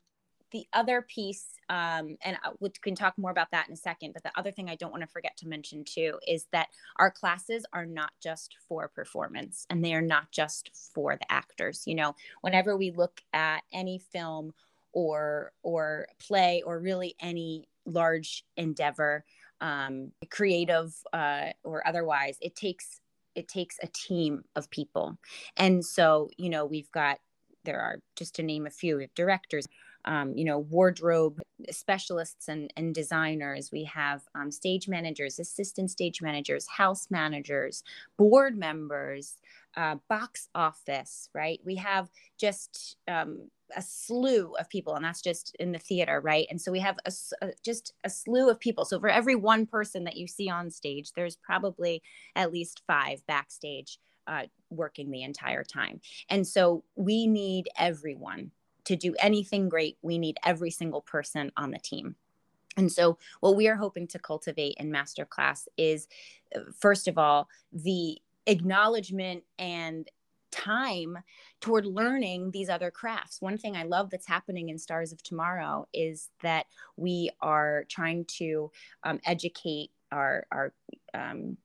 the 0.51 0.67
other 0.73 1.03
piece 1.03 1.47
um, 1.71 2.17
and 2.25 2.37
we 2.61 2.71
can 2.83 2.95
talk 2.95 3.17
more 3.19 3.31
about 3.31 3.51
that 3.51 3.69
in 3.69 3.75
a 3.75 3.77
second 3.77 4.13
but 4.13 4.23
the 4.23 4.33
other 4.37 4.51
thing 4.51 4.69
i 4.69 4.75
don't 4.75 4.91
want 4.91 5.03
to 5.03 5.09
forget 5.09 5.37
to 5.37 5.49
mention 5.49 5.85
too 5.85 6.19
is 6.27 6.47
that 6.53 6.69
our 6.99 7.11
classes 7.11 7.65
are 7.73 7.87
not 7.87 8.11
just 8.23 8.57
for 8.69 8.89
performance 8.89 9.67
and 9.71 9.85
they 9.85 9.95
are 9.95 10.03
not 10.03 10.31
just 10.31 10.71
for 10.95 11.17
the 11.17 11.33
actors 11.33 11.83
you 11.87 11.95
know 11.95 12.15
whenever 12.41 12.77
we 12.77 12.91
look 12.91 13.21
at 13.33 13.63
any 13.73 13.99
film 13.99 14.53
or 14.93 15.53
or 15.63 16.07
play 16.19 16.63
or 16.65 16.79
really 16.79 17.15
any 17.21 17.69
large 17.85 18.45
endeavor 18.57 19.25
um, 19.61 20.13
creative 20.31 20.95
uh, 21.13 21.47
or 21.65 21.87
otherwise 21.87 22.37
it 22.41 22.55
takes 22.55 23.01
it 23.39 23.47
takes 23.47 23.79
a 23.83 23.87
team 23.87 24.43
of 24.57 24.69
people. 24.69 25.17
And 25.57 25.85
so, 25.85 26.29
you 26.37 26.51
know, 26.51 26.67
we've 26.67 26.91
got, 26.91 27.21
there 27.65 27.81
are, 27.81 28.01
just 28.17 28.35
to 28.35 28.43
name 28.43 28.67
a 28.67 28.71
few, 28.71 29.07
directors, 29.15 29.69
um, 30.09 30.33
you 30.35 30.45
know, 30.45 30.59
wardrobe 30.59 31.41
specialists 31.71 32.49
and, 32.49 32.73
and 32.77 32.95
designers. 32.95 33.71
We 33.71 33.85
have 33.85 34.23
um, 34.35 34.51
stage 34.51 34.89
managers, 34.89 35.39
assistant 35.39 35.91
stage 35.91 36.23
managers, 36.23 36.67
house 36.67 37.09
managers, 37.11 37.85
board 38.17 38.57
members, 38.57 39.37
uh, 39.77 39.97
box 40.09 40.49
office, 40.55 41.29
right? 41.35 41.61
We 41.63 41.77
have 41.77 42.09
just 42.39 42.97
um, 43.07 43.51
a 43.77 43.83
slew 43.83 44.55
of 44.59 44.71
people 44.71 44.95
and 44.95 45.05
that's 45.05 45.21
just 45.21 45.55
in 45.61 45.73
the 45.73 45.79
theater 45.79 46.23
right 46.23 46.47
and 46.49 46.59
so 46.59 46.73
we 46.73 46.79
have 46.79 46.97
a, 47.05 47.13
a, 47.43 47.51
just 47.63 47.93
a 48.03 48.09
slew 48.09 48.49
of 48.49 48.59
people 48.59 48.87
so 48.87 48.99
for 48.99 49.11
every 49.11 49.35
one 49.35 49.67
person 49.67 50.05
that 50.05 50.17
you 50.17 50.27
see 50.27 50.49
on 50.49 50.71
stage 50.71 51.13
there's 51.13 51.37
probably 51.37 52.03
at 52.35 52.51
least 52.51 52.81
five 52.87 53.21
backstage 53.27 53.99
uh, 54.27 54.45
working 54.71 55.11
the 55.11 55.23
entire 55.23 55.63
time 55.63 56.01
and 56.31 56.47
so 56.47 56.83
we 56.97 57.27
need 57.27 57.69
everyone 57.77 58.51
to 58.89 58.97
do 58.97 59.15
anything 59.21 59.69
great 59.69 59.97
we 60.03 60.19
need 60.19 60.37
every 60.45 60.71
single 60.71 61.01
person 61.01 61.53
on 61.57 61.71
the 61.71 61.79
team 61.79 62.17
and 62.79 62.93
so, 62.93 63.19
what 63.41 63.57
we 63.57 63.67
are 63.67 63.75
hoping 63.75 64.07
to 64.09 64.21
cultivate 64.21 64.77
in 64.79 64.93
masterclass 64.93 65.67
is, 65.77 66.07
first 66.81 67.09
of 67.09 67.19
all, 67.19 67.49
the 67.73 68.19
acknowledgement 68.47 69.43
and 69.59 70.09
time 70.53 71.19
toward 71.61 71.85
learning 71.85 72.53
these 72.53 72.69
other 72.69 72.91
crafts. 72.91 73.43
One 73.43 73.59
thing 73.59 73.77
I 73.77 73.83
love 73.83 74.11
that's 74.11 74.29
happening 74.29 74.69
in 74.69 74.79
Stars 74.79 75.13
of 75.13 75.23
Tomorrow 75.23 75.89
is 75.93 76.31
that 76.43 76.67
we 76.97 77.31
are 77.41 77.85
trying 77.89 78.25
to 78.39 78.71
um, 79.03 79.19
educate 79.27 79.91
our 80.13 80.47
our 80.53 80.73
um, 81.15 81.57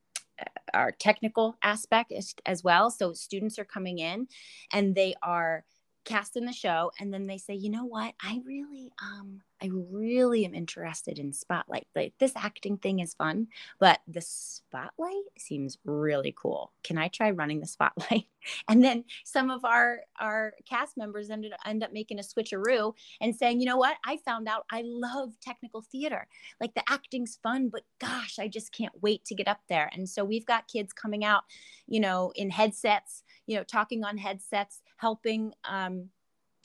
our 0.74 0.90
technical 0.90 1.56
aspect 1.62 2.10
as, 2.10 2.34
as 2.44 2.64
well. 2.64 2.90
So 2.90 3.12
students 3.12 3.58
are 3.58 3.64
coming 3.64 4.00
in 4.00 4.26
and 4.72 4.94
they 4.94 5.14
are 5.22 5.64
cast 6.04 6.36
in 6.36 6.44
the 6.44 6.52
show 6.52 6.90
and 7.00 7.12
then 7.12 7.26
they 7.26 7.38
say 7.38 7.54
you 7.54 7.70
know 7.70 7.84
what? 7.84 8.14
I 8.22 8.40
really 8.44 8.92
um 9.02 9.40
i 9.62 9.70
really 9.90 10.44
am 10.44 10.54
interested 10.54 11.18
in 11.18 11.32
spotlight. 11.32 11.86
Like 11.94 12.12
this 12.18 12.32
acting 12.36 12.76
thing 12.76 13.00
is 13.00 13.14
fun 13.14 13.48
but 13.78 14.00
the 14.06 14.20
spotlight 14.20 15.24
seems 15.38 15.78
really 15.84 16.34
cool. 16.36 16.72
Can 16.82 16.98
i 16.98 17.08
try 17.08 17.30
running 17.30 17.60
the 17.60 17.66
spotlight? 17.66 18.26
And 18.68 18.84
then 18.84 19.04
some 19.24 19.50
of 19.50 19.64
our 19.64 20.00
our 20.20 20.52
cast 20.68 20.98
members 20.98 21.30
ended 21.30 21.54
end 21.64 21.82
up 21.82 21.94
making 21.94 22.18
a 22.18 22.22
switcheroo 22.22 22.92
and 23.22 23.34
saying 23.34 23.60
you 23.60 23.66
know 23.66 23.78
what? 23.78 23.96
I 24.04 24.18
found 24.18 24.48
out 24.48 24.66
i 24.70 24.82
love 24.84 25.32
technical 25.40 25.80
theater. 25.80 26.26
Like 26.60 26.74
the 26.74 26.82
acting's 26.88 27.38
fun 27.42 27.70
but 27.70 27.84
gosh 27.98 28.38
i 28.38 28.46
just 28.46 28.70
can't 28.72 28.92
wait 29.00 29.24
to 29.24 29.34
get 29.34 29.48
up 29.48 29.60
there. 29.70 29.88
And 29.94 30.06
so 30.06 30.24
we've 30.24 30.44
got 30.44 30.68
kids 30.68 30.92
coming 30.92 31.24
out 31.24 31.44
you 31.86 32.00
know 32.00 32.32
in 32.36 32.50
headsets 32.50 33.22
you 33.46 33.56
know 33.56 33.64
talking 33.64 34.04
on 34.04 34.16
headsets 34.16 34.80
helping 34.96 35.52
um, 35.64 36.08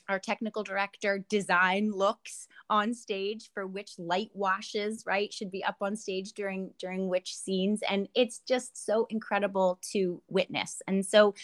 our 0.09 0.19
technical 0.19 0.63
director 0.63 1.23
design 1.29 1.91
looks 1.91 2.47
on 2.69 2.93
stage 2.93 3.51
for 3.53 3.67
which 3.67 3.91
light 3.99 4.31
washes 4.33 5.03
right 5.05 5.31
should 5.31 5.51
be 5.51 5.63
up 5.63 5.77
on 5.81 5.95
stage 5.95 6.33
during 6.33 6.71
during 6.79 7.07
which 7.07 7.35
scenes. 7.35 7.81
And 7.87 8.09
it's 8.15 8.39
just 8.39 8.85
so 8.85 9.05
incredible 9.09 9.79
to 9.91 10.21
witness. 10.27 10.81
And 10.87 11.05
so 11.05 11.35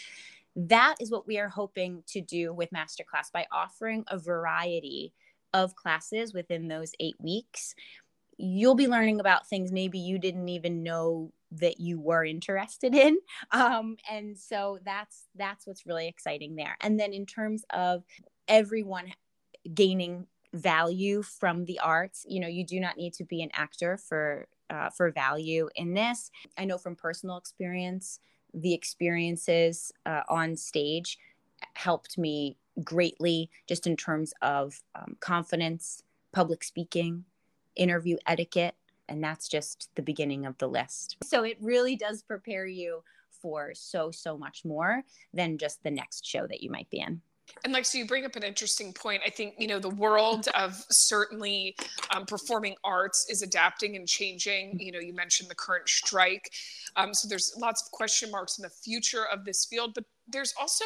that 0.56 0.96
is 1.00 1.12
what 1.12 1.28
we 1.28 1.38
are 1.38 1.50
hoping 1.50 2.04
to 2.08 2.22
do 2.22 2.54
with 2.54 2.72
masterclass 2.72 3.32
by 3.32 3.46
offering 3.52 4.04
a 4.08 4.18
variety 4.18 5.14
of 5.54 5.76
classes 5.76 6.34
within 6.34 6.68
those 6.68 6.92
eight 7.00 7.16
weeks. 7.20 7.76
You'll 8.38 8.76
be 8.76 8.88
learning 8.88 9.20
about 9.20 9.48
things 9.48 9.72
maybe 9.72 10.00
you 10.00 10.18
didn't 10.18 10.50
even 10.50 10.84
know 10.84 11.32
that 11.60 11.80
you 11.80 12.00
were 12.00 12.24
interested 12.24 12.94
in. 12.96 13.18
Um, 13.52 13.98
and 14.12 14.38
so 14.38 14.80
that's 14.84 15.28
that's 15.36 15.66
what's 15.68 15.86
really 15.86 16.08
exciting 16.08 16.56
there. 16.56 16.76
And 16.82 17.00
then 17.00 17.14
in 17.14 17.26
terms 17.26 17.64
of 17.72 18.04
everyone 18.48 19.14
gaining 19.74 20.28
value 20.54 21.22
from 21.22 21.66
the 21.66 21.80
arts 21.80 22.26
you 22.30 22.40
know 22.40 22.48
you 22.48 22.66
do 22.66 22.80
not 22.80 22.96
need 22.96 23.14
to 23.14 23.26
be 23.26 23.42
an 23.42 23.50
actor 23.54 23.98
for 23.98 24.48
uh, 24.70 24.90
for 24.90 25.12
value 25.12 25.70
in 25.76 25.94
this. 25.94 26.32
I 26.58 26.66
know 26.66 26.78
from 26.78 26.96
personal 26.96 27.38
experience 27.38 28.20
the 28.54 28.74
experiences 28.74 29.92
uh, 30.06 30.22
on 30.30 30.56
stage 30.56 31.18
helped 31.74 32.18
me 32.18 32.58
greatly 32.84 33.50
just 33.68 33.86
in 33.86 33.96
terms 33.96 34.34
of 34.42 34.82
um, 34.96 35.18
confidence 35.20 36.02
public 36.32 36.64
speaking 36.64 37.26
interview 37.76 38.18
etiquette 38.28 38.76
and 39.08 39.24
that's 39.24 39.48
just 39.48 39.90
the 39.96 40.02
beginning 40.02 40.46
of 40.46 40.58
the 40.58 40.68
list. 40.68 41.18
So 41.24 41.44
it 41.44 41.58
really 41.62 41.96
does 41.96 42.22
prepare 42.22 42.68
you 42.68 43.04
for 43.42 43.74
so, 43.74 44.12
so 44.12 44.38
much 44.38 44.66
more 44.66 45.04
than 45.34 45.58
just 45.58 45.84
the 45.84 45.92
next 45.92 46.26
show 46.26 46.48
that 46.48 46.62
you 46.62 46.72
might 46.72 46.90
be 46.90 47.00
in. 47.00 47.22
And 47.64 47.74
like, 47.74 47.86
so 47.86 47.98
you 47.98 48.06
bring 48.06 48.26
up 48.26 48.36
an 48.36 48.44
interesting 48.44 48.94
point. 48.94 49.22
I 49.26 49.30
think, 49.30 49.56
you 49.58 49.68
know, 49.68 49.80
the 49.80 49.90
world 49.90 50.48
of 50.56 50.74
certainly 50.90 51.76
um, 52.14 52.26
performing 52.26 52.76
arts 52.84 53.26
is 53.30 53.42
adapting 53.42 53.96
and 53.96 54.08
changing. 54.08 54.80
You 54.80 54.92
know, 54.92 55.00
you 55.00 55.14
mentioned 55.14 55.50
the 55.50 55.56
current 55.56 55.88
strike. 55.90 56.52
Um, 56.96 57.14
so 57.14 57.28
there's 57.28 57.54
lots 57.58 57.84
of 57.84 57.92
question 57.92 58.32
marks 58.32 58.58
in 58.58 58.64
the 58.64 58.70
future 58.70 59.26
of 59.32 59.46
this 59.46 59.66
field, 59.66 59.94
but 59.96 60.06
there's 60.28 60.54
also 60.60 60.86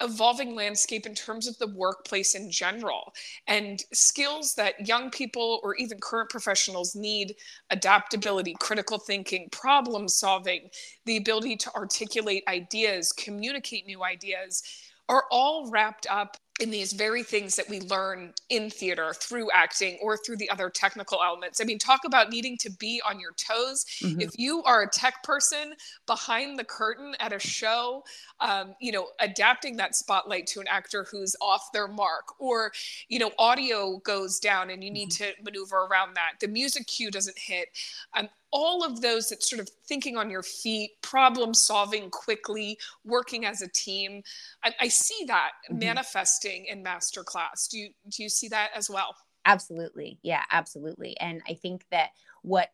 evolving 0.00 0.54
landscape 0.54 1.06
in 1.06 1.14
terms 1.14 1.48
of 1.48 1.58
the 1.58 1.66
workplace 1.74 2.34
in 2.34 2.50
general 2.50 3.12
and 3.48 3.82
skills 3.92 4.54
that 4.54 4.86
young 4.86 5.10
people 5.10 5.60
or 5.64 5.74
even 5.74 5.98
current 6.00 6.30
professionals 6.30 6.94
need 6.94 7.34
adaptability 7.70 8.54
critical 8.60 8.98
thinking 8.98 9.48
problem 9.50 10.06
solving 10.06 10.70
the 11.06 11.16
ability 11.16 11.56
to 11.56 11.74
articulate 11.74 12.44
ideas 12.46 13.12
communicate 13.12 13.86
new 13.86 14.04
ideas 14.04 14.62
are 15.08 15.24
all 15.30 15.70
wrapped 15.70 16.06
up 16.10 16.36
in 16.60 16.70
these 16.70 16.92
very 16.92 17.22
things 17.22 17.54
that 17.54 17.68
we 17.68 17.80
learn 17.82 18.32
in 18.48 18.68
theater 18.68 19.14
through 19.14 19.48
acting 19.52 19.96
or 20.02 20.16
through 20.16 20.36
the 20.36 20.50
other 20.50 20.68
technical 20.68 21.22
elements. 21.22 21.60
I 21.60 21.64
mean, 21.64 21.78
talk 21.78 22.00
about 22.04 22.30
needing 22.30 22.56
to 22.58 22.70
be 22.70 23.00
on 23.08 23.20
your 23.20 23.32
toes. 23.32 23.86
Mm-hmm. 24.02 24.20
If 24.20 24.36
you 24.38 24.62
are 24.64 24.82
a 24.82 24.90
tech 24.90 25.22
person 25.22 25.74
behind 26.06 26.58
the 26.58 26.64
curtain 26.64 27.14
at 27.20 27.32
a 27.32 27.38
show, 27.38 28.02
um, 28.40 28.74
you 28.80 28.90
know, 28.90 29.08
adapting 29.20 29.76
that 29.76 29.94
spotlight 29.94 30.48
to 30.48 30.60
an 30.60 30.66
actor 30.68 31.06
who's 31.10 31.36
off 31.40 31.70
their 31.72 31.86
mark, 31.86 32.40
or, 32.40 32.72
you 33.08 33.20
know, 33.20 33.30
audio 33.38 33.98
goes 33.98 34.40
down 34.40 34.70
and 34.70 34.82
you 34.82 34.90
need 34.90 35.10
mm-hmm. 35.10 35.30
to 35.30 35.42
maneuver 35.44 35.86
around 35.86 36.14
that. 36.14 36.32
The 36.40 36.48
music 36.48 36.88
cue 36.88 37.10
doesn't 37.12 37.38
hit. 37.38 37.68
Um, 38.16 38.28
all 38.50 38.84
of 38.84 39.00
those 39.00 39.28
that 39.28 39.42
sort 39.42 39.60
of 39.60 39.68
thinking 39.86 40.16
on 40.16 40.30
your 40.30 40.42
feet, 40.42 40.92
problem 41.02 41.52
solving 41.52 42.10
quickly, 42.10 42.78
working 43.04 43.44
as 43.44 43.60
a 43.60 43.68
team. 43.68 44.22
I, 44.64 44.72
I 44.80 44.88
see 44.88 45.24
that 45.26 45.50
mm-hmm. 45.70 45.78
manifesting 45.80 46.66
in 46.66 46.82
masterclass. 46.82 47.68
Do 47.70 47.78
you 47.78 47.90
do 48.08 48.22
you 48.22 48.28
see 48.28 48.48
that 48.48 48.70
as 48.74 48.88
well? 48.88 49.14
absolutely 49.48 50.18
yeah 50.22 50.42
absolutely 50.52 51.18
and 51.20 51.40
i 51.48 51.54
think 51.54 51.84
that 51.90 52.10
what 52.42 52.68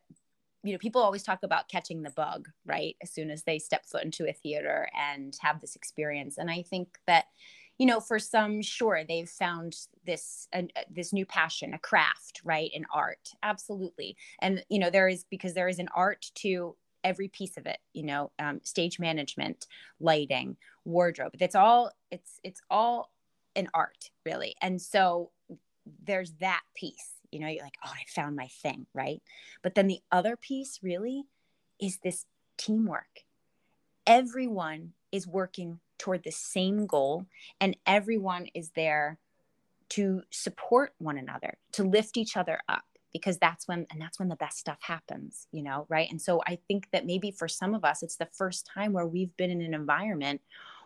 you 0.63 0.73
know 0.73 0.77
people 0.77 1.01
always 1.01 1.23
talk 1.23 1.39
about 1.43 1.69
catching 1.69 2.01
the 2.01 2.09
bug 2.11 2.49
right 2.65 2.95
as 3.01 3.11
soon 3.11 3.31
as 3.31 3.43
they 3.43 3.57
step 3.57 3.85
foot 3.85 4.03
into 4.03 4.27
a 4.27 4.33
theater 4.33 4.89
and 4.93 5.37
have 5.39 5.61
this 5.61 5.75
experience 5.75 6.37
and 6.37 6.51
i 6.51 6.61
think 6.61 6.97
that 7.07 7.25
you 7.77 7.85
know 7.85 7.99
for 7.99 8.19
some 8.19 8.61
sure 8.61 9.03
they've 9.07 9.29
found 9.29 9.75
this 10.05 10.47
uh, 10.53 10.63
this 10.89 11.13
new 11.13 11.25
passion 11.25 11.73
a 11.73 11.79
craft 11.79 12.41
right 12.43 12.71
an 12.75 12.85
art 12.93 13.29
absolutely. 13.43 14.15
And 14.41 14.63
you 14.69 14.79
know 14.79 14.89
there 14.89 15.07
is 15.07 15.25
because 15.29 15.53
there 15.53 15.67
is 15.67 15.79
an 15.79 15.89
art 15.95 16.31
to 16.35 16.75
every 17.03 17.27
piece 17.27 17.57
of 17.57 17.67
it 17.67 17.77
you 17.93 18.03
know 18.03 18.31
um, 18.39 18.59
stage 18.63 18.99
management 18.99 19.67
lighting 19.99 20.57
wardrobe 20.85 21.35
it's 21.39 21.55
all 21.55 21.91
it's 22.11 22.39
it's 22.43 22.61
all 22.69 23.11
an 23.55 23.67
art 23.73 24.09
really. 24.25 24.55
And 24.61 24.81
so 24.81 25.31
there's 26.03 26.33
that 26.39 26.61
piece 26.75 27.11
you 27.31 27.39
know 27.39 27.47
you're 27.47 27.63
like 27.63 27.77
oh 27.85 27.91
i 27.91 28.03
found 28.07 28.35
my 28.35 28.47
thing 28.47 28.85
right? 28.93 29.21
But 29.61 29.75
then 29.75 29.87
the 29.87 29.99
other 30.11 30.35
piece 30.35 30.79
really 30.81 31.25
is 31.79 31.99
this 32.03 32.25
teamwork. 32.57 33.23
Everyone 34.07 34.93
is 35.11 35.27
working 35.27 35.79
toward 36.05 36.23
the 36.23 36.31
same 36.31 36.85
goal 36.85 37.25
and 37.59 37.75
everyone 37.87 38.45
is 38.53 38.69
there 38.75 39.17
to 39.89 40.21
support 40.29 40.93
one 40.99 41.17
another 41.17 41.57
to 41.71 41.83
lift 41.83 42.15
each 42.15 42.37
other 42.37 42.59
up 42.69 42.83
because 43.11 43.39
that's 43.39 43.67
when 43.67 43.87
and 43.89 43.99
that's 43.99 44.19
when 44.19 44.29
the 44.29 44.35
best 44.35 44.59
stuff 44.59 44.77
happens 44.81 45.47
you 45.51 45.63
know 45.63 45.87
right? 45.89 46.07
And 46.11 46.21
so 46.21 46.43
i 46.45 46.59
think 46.67 46.87
that 46.91 47.07
maybe 47.07 47.31
for 47.31 47.47
some 47.47 47.73
of 47.73 47.83
us 47.83 48.03
it's 48.03 48.17
the 48.17 48.29
first 48.33 48.69
time 48.71 48.93
where 48.93 49.07
we've 49.07 49.35
been 49.35 49.49
in 49.49 49.61
an 49.63 49.73
environment 49.73 50.41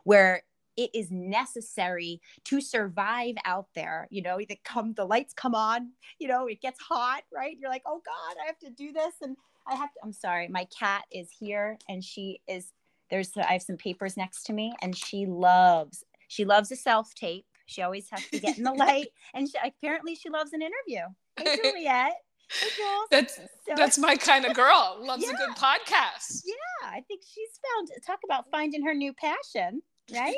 where 0.06 0.44
it 0.78 0.90
is 0.94 1.12
necessary 1.12 2.22
to 2.46 2.62
survive 2.62 3.36
out 3.44 3.68
there 3.76 4.08
you 4.10 4.22
know 4.22 4.38
the 4.38 4.58
come 4.64 4.94
the 4.94 5.04
lights 5.04 5.34
come 5.34 5.54
on 5.54 5.90
you 6.18 6.30
know 6.30 6.48
it 6.48 6.62
gets 6.62 6.80
hot 6.80 7.24
right? 7.36 7.58
You're 7.60 7.70
like 7.70 7.84
oh 7.86 8.02
god 8.06 8.38
i 8.42 8.46
have 8.46 8.60
to 8.60 8.70
do 8.70 8.94
this 8.94 9.16
and 9.22 9.36
i 9.68 9.76
have 9.76 9.92
to 9.92 10.00
i'm 10.02 10.14
sorry 10.14 10.48
my 10.48 10.66
cat 10.66 11.04
is 11.12 11.30
here 11.38 11.78
and 11.90 12.06
she 12.06 12.40
is 12.48 12.72
there's 13.10 13.32
I 13.38 13.54
have 13.54 13.62
some 13.62 13.78
papers 13.78 14.18
next 14.18 14.44
to 14.44 14.54
me, 14.54 14.74
and 14.82 14.96
she 14.96 15.26
loves 15.26 16.04
she 16.30 16.46
loves 16.46 16.72
a 16.72 16.76
self 16.76 17.14
tape. 17.16 17.46
She 17.66 17.82
always 17.82 18.08
has 18.12 18.26
to 18.30 18.40
get 18.40 18.58
in 18.58 18.64
the 18.64 18.72
light, 18.74 19.08
and 19.34 19.48
she, 19.48 19.58
apparently 19.64 20.16
she 20.16 20.30
loves 20.30 20.54
an 20.54 20.62
interview. 20.62 21.06
Hey, 21.38 21.58
Juliet. 21.64 22.14
Hey, 22.52 22.68
that's 23.12 23.36
so, 23.36 23.74
that's 23.76 23.98
my 23.98 24.16
kind 24.16 24.46
of 24.46 24.56
girl. 24.56 24.98
Loves 25.04 25.24
yeah. 25.24 25.34
a 25.34 25.34
good 25.34 25.56
podcast. 25.56 26.42
Yeah, 26.46 26.90
I 26.90 27.02
think 27.08 27.22
she's 27.22 27.60
found 27.76 27.90
talk 28.08 28.20
about 28.26 28.46
finding 28.50 28.84
her 28.84 28.96
new 28.96 29.14
passion, 29.14 29.84
right? 30.12 30.36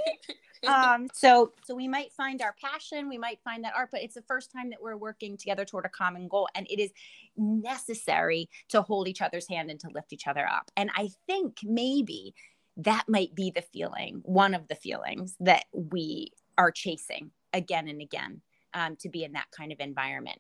um, 0.68 1.08
so 1.14 1.54
so 1.64 1.74
we 1.74 1.88
might 1.88 2.12
find 2.12 2.42
our 2.42 2.54
passion, 2.62 3.08
we 3.08 3.18
might 3.18 3.40
find 3.46 3.64
that 3.64 3.72
art, 3.78 3.90
but 3.94 4.02
it's 4.02 4.16
the 4.16 4.24
first 4.24 4.52
time 4.52 4.70
that 4.72 4.82
we're 4.82 4.98
working 4.98 5.38
together 5.38 5.64
toward 5.64 5.86
a 5.86 5.90
common 5.90 6.28
goal, 6.28 6.50
and 6.54 6.68
it 6.70 6.82
is 6.82 6.92
necessary 7.38 8.50
to 8.68 8.82
hold 8.82 9.08
each 9.08 9.22
other's 9.22 9.48
hand 9.48 9.72
and 9.72 9.80
to 9.80 9.90
lift 9.94 10.12
each 10.12 10.28
other 10.28 10.46
up. 10.46 10.70
And 10.76 10.90
I 10.96 11.12
think 11.28 11.60
maybe 11.64 12.34
that 12.78 13.06
might 13.08 13.36
be 13.36 13.52
the 13.54 13.62
feeling, 13.62 14.22
one 14.24 14.54
of 14.54 14.68
the 14.68 14.76
feelings 14.76 15.36
that 15.40 15.66
we 15.74 16.32
are 16.58 16.72
chasing 16.72 17.32
again 17.54 17.88
and 17.88 18.02
again 18.02 18.42
um, 18.74 18.96
to 18.98 19.10
be 19.10 19.24
in 19.24 19.34
that 19.34 19.52
kind 19.56 19.72
of 19.72 19.80
environment. 19.80 20.40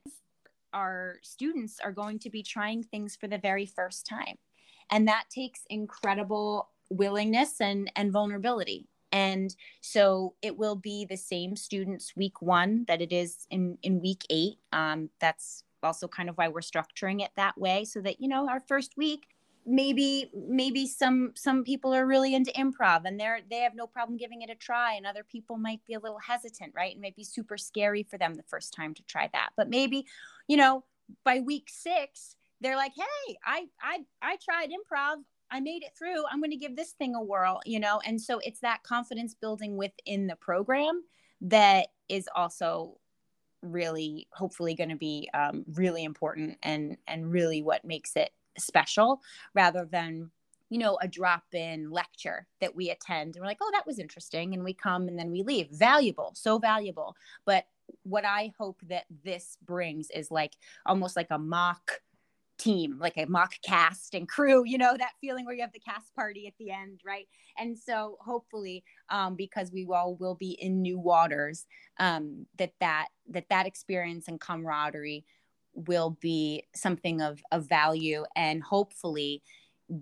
Our 0.73 1.17
students 1.21 1.79
are 1.83 1.91
going 1.91 2.19
to 2.19 2.29
be 2.29 2.43
trying 2.43 2.83
things 2.83 3.15
for 3.15 3.27
the 3.27 3.37
very 3.37 3.65
first 3.65 4.05
time. 4.05 4.37
And 4.89 5.07
that 5.07 5.25
takes 5.29 5.61
incredible 5.69 6.69
willingness 6.89 7.59
and, 7.59 7.91
and 7.95 8.11
vulnerability. 8.11 8.87
And 9.11 9.53
so 9.81 10.35
it 10.41 10.57
will 10.57 10.75
be 10.75 11.05
the 11.05 11.17
same 11.17 11.55
students 11.55 12.15
week 12.15 12.41
one 12.41 12.85
that 12.87 13.01
it 13.01 13.11
is 13.11 13.45
in, 13.49 13.77
in 13.83 14.01
week 14.01 14.23
eight. 14.29 14.59
Um, 14.71 15.09
that's 15.19 15.63
also 15.83 16.07
kind 16.07 16.29
of 16.29 16.37
why 16.37 16.47
we're 16.47 16.61
structuring 16.61 17.21
it 17.21 17.31
that 17.35 17.57
way 17.57 17.83
so 17.83 17.99
that, 18.01 18.21
you 18.21 18.27
know, 18.27 18.47
our 18.47 18.59
first 18.61 18.95
week, 18.95 19.27
maybe 19.65 20.31
maybe 20.33 20.87
some 20.87 21.31
some 21.35 21.63
people 21.63 21.93
are 21.93 22.05
really 22.05 22.33
into 22.33 22.51
improv 22.51 23.01
and 23.05 23.19
they're 23.19 23.41
they 23.49 23.59
have 23.59 23.75
no 23.75 23.85
problem 23.85 24.17
giving 24.17 24.41
it 24.41 24.49
a 24.49 24.55
try 24.55 24.93
and 24.93 25.05
other 25.05 25.23
people 25.23 25.57
might 25.57 25.85
be 25.85 25.93
a 25.93 25.99
little 25.99 26.19
hesitant 26.19 26.73
right? 26.75 26.93
And 26.93 27.01
might 27.01 27.15
be 27.15 27.23
super 27.23 27.57
scary 27.57 28.03
for 28.03 28.17
them 28.17 28.35
the 28.35 28.43
first 28.43 28.73
time 28.73 28.93
to 28.95 29.03
try 29.03 29.29
that. 29.33 29.49
But 29.55 29.69
maybe 29.69 30.05
you 30.47 30.57
know 30.57 30.83
by 31.23 31.39
week 31.39 31.69
six 31.69 32.35
they're 32.61 32.75
like 32.75 32.93
hey 32.95 33.37
i 33.45 33.65
i 33.81 33.99
i 34.21 34.37
tried 34.43 34.69
improv. 34.69 35.23
I 35.53 35.59
made 35.59 35.83
it 35.83 35.91
through. 35.97 36.23
I'm 36.31 36.39
going 36.39 36.51
to 36.51 36.55
give 36.55 36.77
this 36.77 36.93
thing 36.93 37.13
a 37.13 37.21
whirl 37.21 37.61
you 37.65 37.79
know? 37.79 37.99
And 38.05 38.19
so 38.19 38.39
it's 38.39 38.61
that 38.61 38.83
confidence 38.83 39.35
building 39.35 39.75
within 39.75 40.27
the 40.27 40.37
program 40.37 41.03
that 41.41 41.87
is 42.07 42.29
also 42.35 42.97
really 43.61 44.27
hopefully 44.31 44.73
going 44.73 44.89
to 44.89 44.95
be 44.95 45.29
um, 45.33 45.63
really 45.73 46.03
important 46.03 46.57
and 46.63 46.97
and 47.07 47.31
really 47.31 47.61
what 47.61 47.85
makes 47.85 48.15
it 48.15 48.31
special 48.57 49.21
rather 49.53 49.87
than 49.89 50.29
you 50.69 50.77
know 50.77 50.97
a 51.01 51.07
drop 51.07 51.43
in 51.53 51.89
lecture 51.91 52.47
that 52.59 52.75
we 52.75 52.89
attend. 52.89 53.35
And 53.35 53.41
we're 53.41 53.47
like 53.47 53.57
oh 53.61 53.71
that 53.73 53.87
was 53.87 53.99
interesting. 53.99 54.53
And 54.53 54.63
we 54.63 54.73
come 54.73 55.07
and 55.07 55.17
then 55.17 55.31
we 55.31 55.43
leave. 55.43 55.69
Valuable 55.71 56.31
so 56.35 56.57
valuable. 56.57 57.15
But 57.45 57.65
what 58.03 58.23
i 58.23 58.49
hope 58.57 58.79
that 58.87 59.03
this 59.25 59.57
brings 59.65 60.09
is 60.11 60.31
like 60.31 60.53
almost 60.85 61.17
like 61.17 61.27
a 61.29 61.37
mock 61.37 61.99
team 62.57 62.97
like 62.99 63.17
a 63.17 63.25
mock 63.25 63.53
cast 63.63 64.13
and 64.13 64.29
crew 64.29 64.63
you 64.65 64.77
know 64.77 64.95
that 64.95 65.13
feeling 65.19 65.45
where 65.45 65.55
you 65.55 65.61
have 65.61 65.73
the 65.73 65.79
cast 65.79 66.13
party 66.13 66.45
at 66.45 66.53
the 66.59 66.69
end 66.69 67.01
right? 67.05 67.27
And 67.57 67.77
so 67.77 68.17
hopefully 68.21 68.83
um, 69.09 69.35
because 69.35 69.71
we 69.71 69.87
all 69.91 70.15
will 70.15 70.35
be 70.35 70.51
in 70.51 70.81
new 70.81 70.99
waters 70.99 71.65
um, 71.99 72.45
that 72.57 72.73
that 72.79 73.07
that 73.29 73.49
that 73.49 73.65
experience 73.65 74.27
and 74.27 74.39
camaraderie 74.39 75.25
will 75.73 76.17
be 76.21 76.63
something 76.75 77.21
of, 77.21 77.41
of 77.51 77.67
value 77.67 78.23
and 78.35 78.63
hopefully 78.63 79.41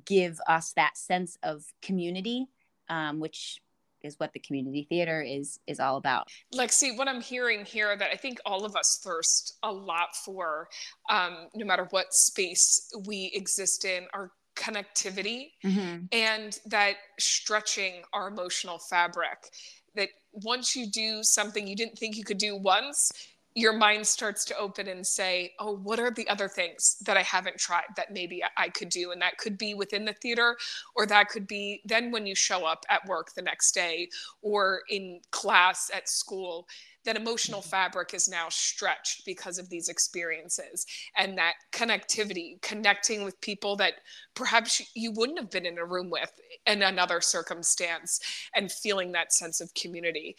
give 0.05 0.39
us 0.47 0.73
that 0.73 0.97
sense 0.97 1.38
of 1.43 1.63
community, 1.82 2.47
um, 2.89 3.19
which 3.19 3.62
is 4.01 4.15
what 4.17 4.34
the 4.34 4.39
community 4.39 4.86
theater 4.89 5.21
is 5.21 5.60
is 5.67 5.79
all 5.79 5.97
about. 5.97 6.27
Lexi, 6.53 6.97
what 6.97 7.08
I'm 7.08 7.21
hearing 7.21 7.65
here 7.65 7.95
that 7.97 8.10
I 8.12 8.15
think 8.15 8.39
all 8.45 8.65
of 8.65 8.75
us 8.75 9.01
thirst 9.03 9.58
a 9.63 9.71
lot 9.71 10.15
for, 10.15 10.69
um, 11.10 11.47
no 11.53 11.65
matter 11.65 11.88
what 11.91 12.13
space 12.13 12.91
we 13.05 13.32
exist 13.34 13.86
in, 13.86 14.08
are 14.13 14.32
connectivity 14.55 15.51
mm-hmm. 15.63 16.05
and 16.12 16.60
that 16.65 16.95
stretching 17.19 18.03
our 18.13 18.27
emotional 18.27 18.79
fabric. 18.89 19.49
That 19.95 20.10
once 20.32 20.75
you 20.75 20.89
do 20.89 21.23
something 21.23 21.67
you 21.67 21.75
didn't 21.75 21.97
think 21.97 22.15
you 22.15 22.23
could 22.23 22.38
do 22.38 22.55
once, 22.55 23.12
your 23.55 23.73
mind 23.73 24.05
starts 24.05 24.45
to 24.45 24.57
open 24.57 24.88
and 24.88 25.05
say, 25.05 25.53
oh, 25.59 25.75
what 25.75 25.99
are 25.99 26.12
the 26.12 26.27
other 26.29 26.47
things 26.47 26.97
that 27.05 27.17
I 27.17 27.23
haven't 27.23 27.57
tried 27.57 27.85
that 27.95 28.13
maybe 28.13 28.43
I 28.57 28.69
could 28.69 28.89
do? 28.89 29.12
And 29.12 29.21
that 29.21 29.38
could 29.38 29.57
be 29.57 29.73
within 29.73 30.05
the 30.05 30.13
theater, 30.13 30.55
or 30.95 31.05
that 31.07 31.29
could 31.29 31.47
be 31.47 31.81
then 31.83 32.12
when 32.12 32.25
you 32.27 32.35
show 32.35 32.65
up 32.65 32.85
at 32.89 33.05
work 33.07 33.33
the 33.33 33.41
next 33.41 33.73
day 33.73 34.09
or 34.41 34.81
in 34.89 35.21
class 35.31 35.89
at 35.93 36.07
school. 36.07 36.67
That 37.05 37.15
emotional 37.15 37.62
mm-hmm. 37.62 37.69
fabric 37.69 38.13
is 38.13 38.29
now 38.29 38.47
stretched 38.49 39.25
because 39.25 39.57
of 39.57 39.69
these 39.69 39.89
experiences 39.89 40.85
and 41.17 41.38
that 41.38 41.53
connectivity, 41.71 42.62
connecting 42.62 43.23
with 43.23 43.39
people 43.41 43.77
that 43.77 43.93
perhaps 44.35 44.81
you 44.95 45.12
wouldn't 45.12 45.39
have 45.39 45.49
been 45.49 45.65
in 45.65 45.77
a 45.77 45.85
room 45.85 46.09
with 46.09 46.31
in 46.67 46.83
another 46.83 47.21
circumstance 47.21 48.19
and 48.53 48.71
feeling 48.71 49.13
that 49.13 49.33
sense 49.33 49.62
of 49.62 49.73
community. 49.73 50.35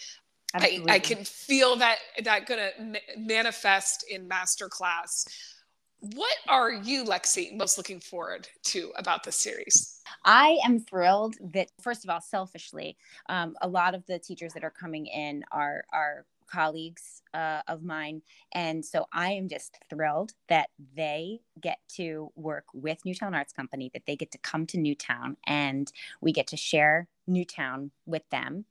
I, 0.55 0.83
I, 0.89 0.99
can 0.99 1.25
feel 1.25 1.77
that 1.77 1.99
that 2.25 2.47
gonna 2.47 2.71
manifest 3.17 4.05
in 4.11 4.29
masterclass. 4.29 5.29
What 6.01 6.37
are 6.49 6.73
you, 6.73 7.05
Lexi, 7.05 7.55
most 7.57 7.77
looking 7.77 8.01
forward 8.01 8.49
to 8.65 8.91
about 8.97 9.23
this 9.23 9.37
series? 9.37 10.01
I 10.25 10.59
am 10.65 10.81
thrilled 10.81 11.37
that, 11.53 11.69
first 11.81 12.05
of 12.05 12.11
all, 12.11 12.21
selfishly, 12.21 12.97
um, 13.29 13.55
a 13.61 13.69
lot 13.69 13.95
of 13.95 14.05
the 14.07 14.19
teachers 14.19 14.55
that 14.55 14.65
are 14.65 14.71
coming 14.71 15.07
in 15.07 15.45
are 15.53 15.85
are 15.93 16.25
colleagues 16.51 17.23
uh, 17.33 17.61
of 17.69 17.85
mine, 17.85 18.23
and 18.53 18.85
so 18.85 19.07
I 19.13 19.33
am 19.33 19.49
just 19.49 19.79
thrilled 19.89 20.33
that 20.49 20.71
they 20.97 21.41
get 21.61 21.79
to 21.97 22.33
work 22.35 22.65
with 22.73 23.05
Newtown 23.05 23.35
Arts 23.35 23.53
Company, 23.53 23.91
that 23.93 24.07
they 24.07 24.17
get 24.17 24.33
to 24.33 24.39
come 24.39 24.67
to 24.67 24.79
Newtown, 24.79 25.37
and 25.47 25.93
we 26.21 26.33
get 26.33 26.49
to 26.49 26.57
share 26.57 27.07
Newtown 27.29 27.93
with 28.05 28.29
them 28.31 28.65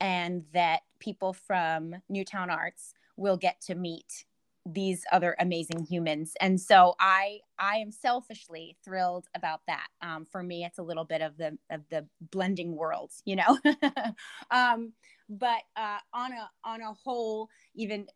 and 0.00 0.44
that 0.52 0.80
people 0.98 1.32
from 1.32 1.94
Newtown 2.08 2.50
Arts 2.50 2.94
will 3.16 3.36
get 3.36 3.60
to 3.62 3.74
meet 3.74 4.24
these 4.66 5.04
other 5.10 5.34
amazing 5.38 5.84
humans. 5.84 6.34
And 6.40 6.60
so 6.60 6.94
i 7.00 7.38
i 7.58 7.76
am 7.76 7.90
selfishly 7.90 8.76
thrilled 8.84 9.26
about 9.34 9.60
that. 9.66 9.86
Um, 10.02 10.26
for 10.26 10.42
me 10.42 10.64
it's 10.64 10.78
a 10.78 10.82
little 10.82 11.04
bit 11.04 11.22
of 11.22 11.36
the 11.38 11.56
of 11.70 11.80
the 11.90 12.06
blending 12.30 12.76
worlds 12.76 13.22
you 13.24 13.36
know? 13.36 13.58
Um, 14.50 14.92
but 15.28 15.62
uh, 15.76 15.98
on 16.12 16.32
a 16.32 16.50
on 16.64 16.82
a 16.82 16.92
whole 16.92 17.48
even 17.74 18.06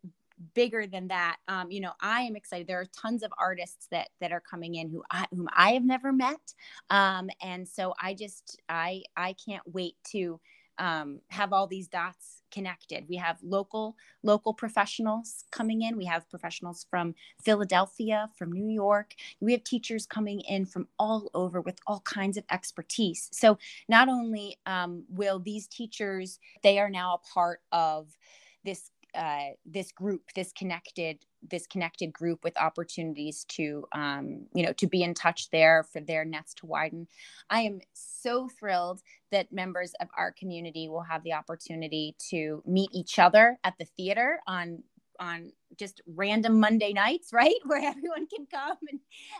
bigger 0.53 0.85
than 0.85 1.07
that 1.07 1.37
um, 1.47 1.71
you 1.71 1.79
know 1.79 1.93
i 2.01 2.21
am 2.21 2.35
excited. 2.35 2.67
There 2.67 2.79
are 2.79 2.85
tons 2.85 3.23
of 3.23 3.31
artists 3.39 3.87
that 3.91 4.09
that 4.21 4.31
are 4.31 4.41
coming 4.41 4.75
in 4.75 4.89
who 4.89 5.01
i 5.11 5.25
whom 5.31 5.47
i 5.55 5.71
have 5.71 5.83
never 5.83 6.11
met. 6.13 6.53
Um, 6.89 7.29
and 7.41 7.67
so 7.67 7.93
i 8.01 8.13
just 8.13 8.59
i 8.69 9.03
i 9.17 9.33
can't 9.33 9.63
wait 9.65 9.95
to 10.11 10.39
um, 10.77 11.19
have 11.29 11.53
all 11.53 11.67
these 11.67 11.87
dots 11.87 12.41
connected. 12.51 13.05
We 13.09 13.17
have 13.17 13.37
local 13.43 13.97
local 14.23 14.53
professionals 14.53 15.43
coming 15.51 15.81
in. 15.81 15.97
We 15.97 16.05
have 16.05 16.29
professionals 16.29 16.85
from 16.89 17.15
Philadelphia, 17.43 18.29
from 18.37 18.51
New 18.51 18.69
York. 18.69 19.13
We 19.41 19.51
have 19.51 19.63
teachers 19.63 20.05
coming 20.05 20.39
in 20.41 20.65
from 20.65 20.87
all 20.97 21.29
over 21.33 21.59
with 21.61 21.79
all 21.85 21.99
kinds 22.01 22.37
of 22.37 22.45
expertise. 22.49 23.29
So 23.31 23.57
not 23.89 24.07
only 24.07 24.57
um, 24.65 25.03
will 25.09 25.39
these 25.39 25.67
teachers, 25.67 26.39
they 26.63 26.79
are 26.79 26.89
now 26.89 27.15
a 27.15 27.33
part 27.33 27.61
of 27.71 28.15
this 28.63 28.89
uh, 29.15 29.53
this 29.65 29.91
group, 29.91 30.23
this 30.35 30.51
connected 30.51 31.25
this 31.47 31.67
connected 31.67 32.11
group 32.11 32.43
with 32.43 32.57
opportunities 32.57 33.45
to 33.45 33.85
um, 33.91 34.47
you 34.53 34.65
know 34.65 34.73
to 34.73 34.87
be 34.87 35.03
in 35.03 35.13
touch 35.13 35.49
there 35.51 35.83
for 35.83 36.01
their 36.01 36.25
nets 36.25 36.53
to 36.55 36.65
widen. 36.65 37.07
I 37.49 37.61
am 37.61 37.79
so 37.93 38.47
thrilled 38.47 39.01
that 39.31 39.51
members 39.51 39.93
of 39.99 40.07
our 40.17 40.31
community 40.31 40.89
will 40.89 41.03
have 41.03 41.23
the 41.23 41.33
opportunity 41.33 42.15
to 42.29 42.63
meet 42.65 42.89
each 42.93 43.19
other 43.19 43.57
at 43.63 43.77
the 43.77 43.85
theater 43.85 44.39
on 44.47 44.83
on 45.19 45.51
just 45.77 46.01
random 46.07 46.59
Monday 46.59 46.93
nights, 46.93 47.29
right, 47.33 47.55
where 47.65 47.83
everyone 47.83 48.27
can 48.27 48.45
come 48.51 48.77
and 48.89 48.99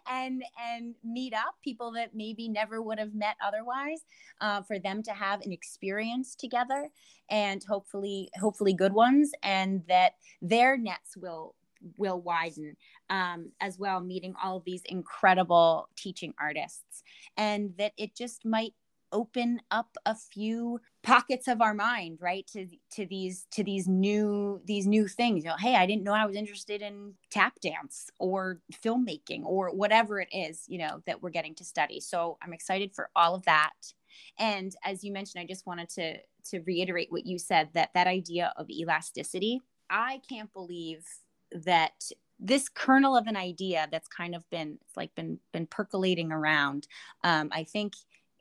and 0.10 0.44
and 0.70 0.96
meet 1.04 1.34
up. 1.34 1.56
People 1.64 1.92
that 1.94 2.16
maybe 2.16 2.48
never 2.48 2.82
would 2.82 3.00
have 3.00 3.14
met 3.14 3.36
otherwise, 3.46 4.02
uh, 4.42 4.62
for 4.62 4.80
them 4.80 5.04
to 5.04 5.12
have 5.12 5.42
an 5.42 5.52
experience 5.52 6.36
together, 6.36 6.90
and 7.30 7.64
hopefully, 7.64 8.30
hopefully, 8.40 8.74
good 8.74 8.94
ones, 8.94 9.32
and 9.44 9.84
that 9.88 10.14
their 10.42 10.78
nets 10.78 11.18
will 11.18 11.56
will 11.98 12.20
widen 12.22 12.76
um, 13.10 13.52
as 13.62 13.78
well, 13.78 14.00
meeting 14.00 14.34
all 14.42 14.58
of 14.58 14.64
these 14.64 14.82
incredible 14.86 15.88
teaching 15.96 16.34
artists, 16.40 17.04
and 17.38 17.74
that 17.78 17.94
it 17.98 18.16
just 18.16 18.46
might 18.46 18.74
open 19.16 19.62
up 19.72 19.96
a 20.06 20.14
few 20.14 20.82
pockets 21.04 21.48
of 21.48 21.62
our 21.62 21.74
mind 21.74 22.18
right 22.22 22.46
to 22.48 22.68
to 22.92 23.06
these 23.06 23.48
to 23.50 23.64
these 23.64 23.88
new 23.88 24.62
these 24.66 24.86
new 24.86 25.08
things. 25.08 25.44
You 25.44 25.52
know 25.52 25.56
hey 25.58 25.76
i 25.76 25.86
didn't 25.86 26.04
know 26.04 26.14
i 26.14 26.26
was 26.26 26.36
interested 26.36 26.82
in 26.82 27.14
tap 27.32 27.54
dance 27.62 28.10
or 28.20 28.60
filmmaking 28.84 29.44
or 29.46 29.70
whatever 29.74 30.20
it 30.20 30.28
is 30.34 30.66
you 30.68 30.78
know 30.78 31.02
that 31.08 31.22
we're 31.24 31.30
getting 31.30 31.56
to 31.56 31.64
study. 31.64 32.02
So 32.02 32.38
i'm 32.44 32.54
excited 32.54 32.94
for 32.94 33.10
all 33.16 33.34
of 33.34 33.46
that. 33.46 33.74
And 34.38 34.76
as 34.84 35.04
you 35.04 35.14
mentioned 35.14 35.42
i 35.42 35.46
just 35.48 35.66
wanted 35.66 35.90
to 35.92 36.18
to 36.52 36.60
reiterate 36.68 37.12
what 37.12 37.26
you 37.26 37.40
said 37.40 37.70
that 37.74 37.92
that 37.94 38.08
idea 38.08 38.54
of 38.58 38.70
elasticity. 38.70 39.62
I 39.90 40.20
can't 40.28 40.52
believe 40.52 41.06
that 41.52 41.94
this 42.40 42.68
kernel 42.68 43.16
of 43.16 43.28
an 43.28 43.38
idea 43.38 43.88
that's 43.92 44.08
kind 44.10 44.36
of 44.36 44.50
been 44.50 44.78
like 44.98 45.14
been 45.16 45.40
been 45.54 45.66
percolating 45.68 46.32
around 46.32 46.88
um, 47.24 47.50
i 47.54 47.64
think 47.64 47.94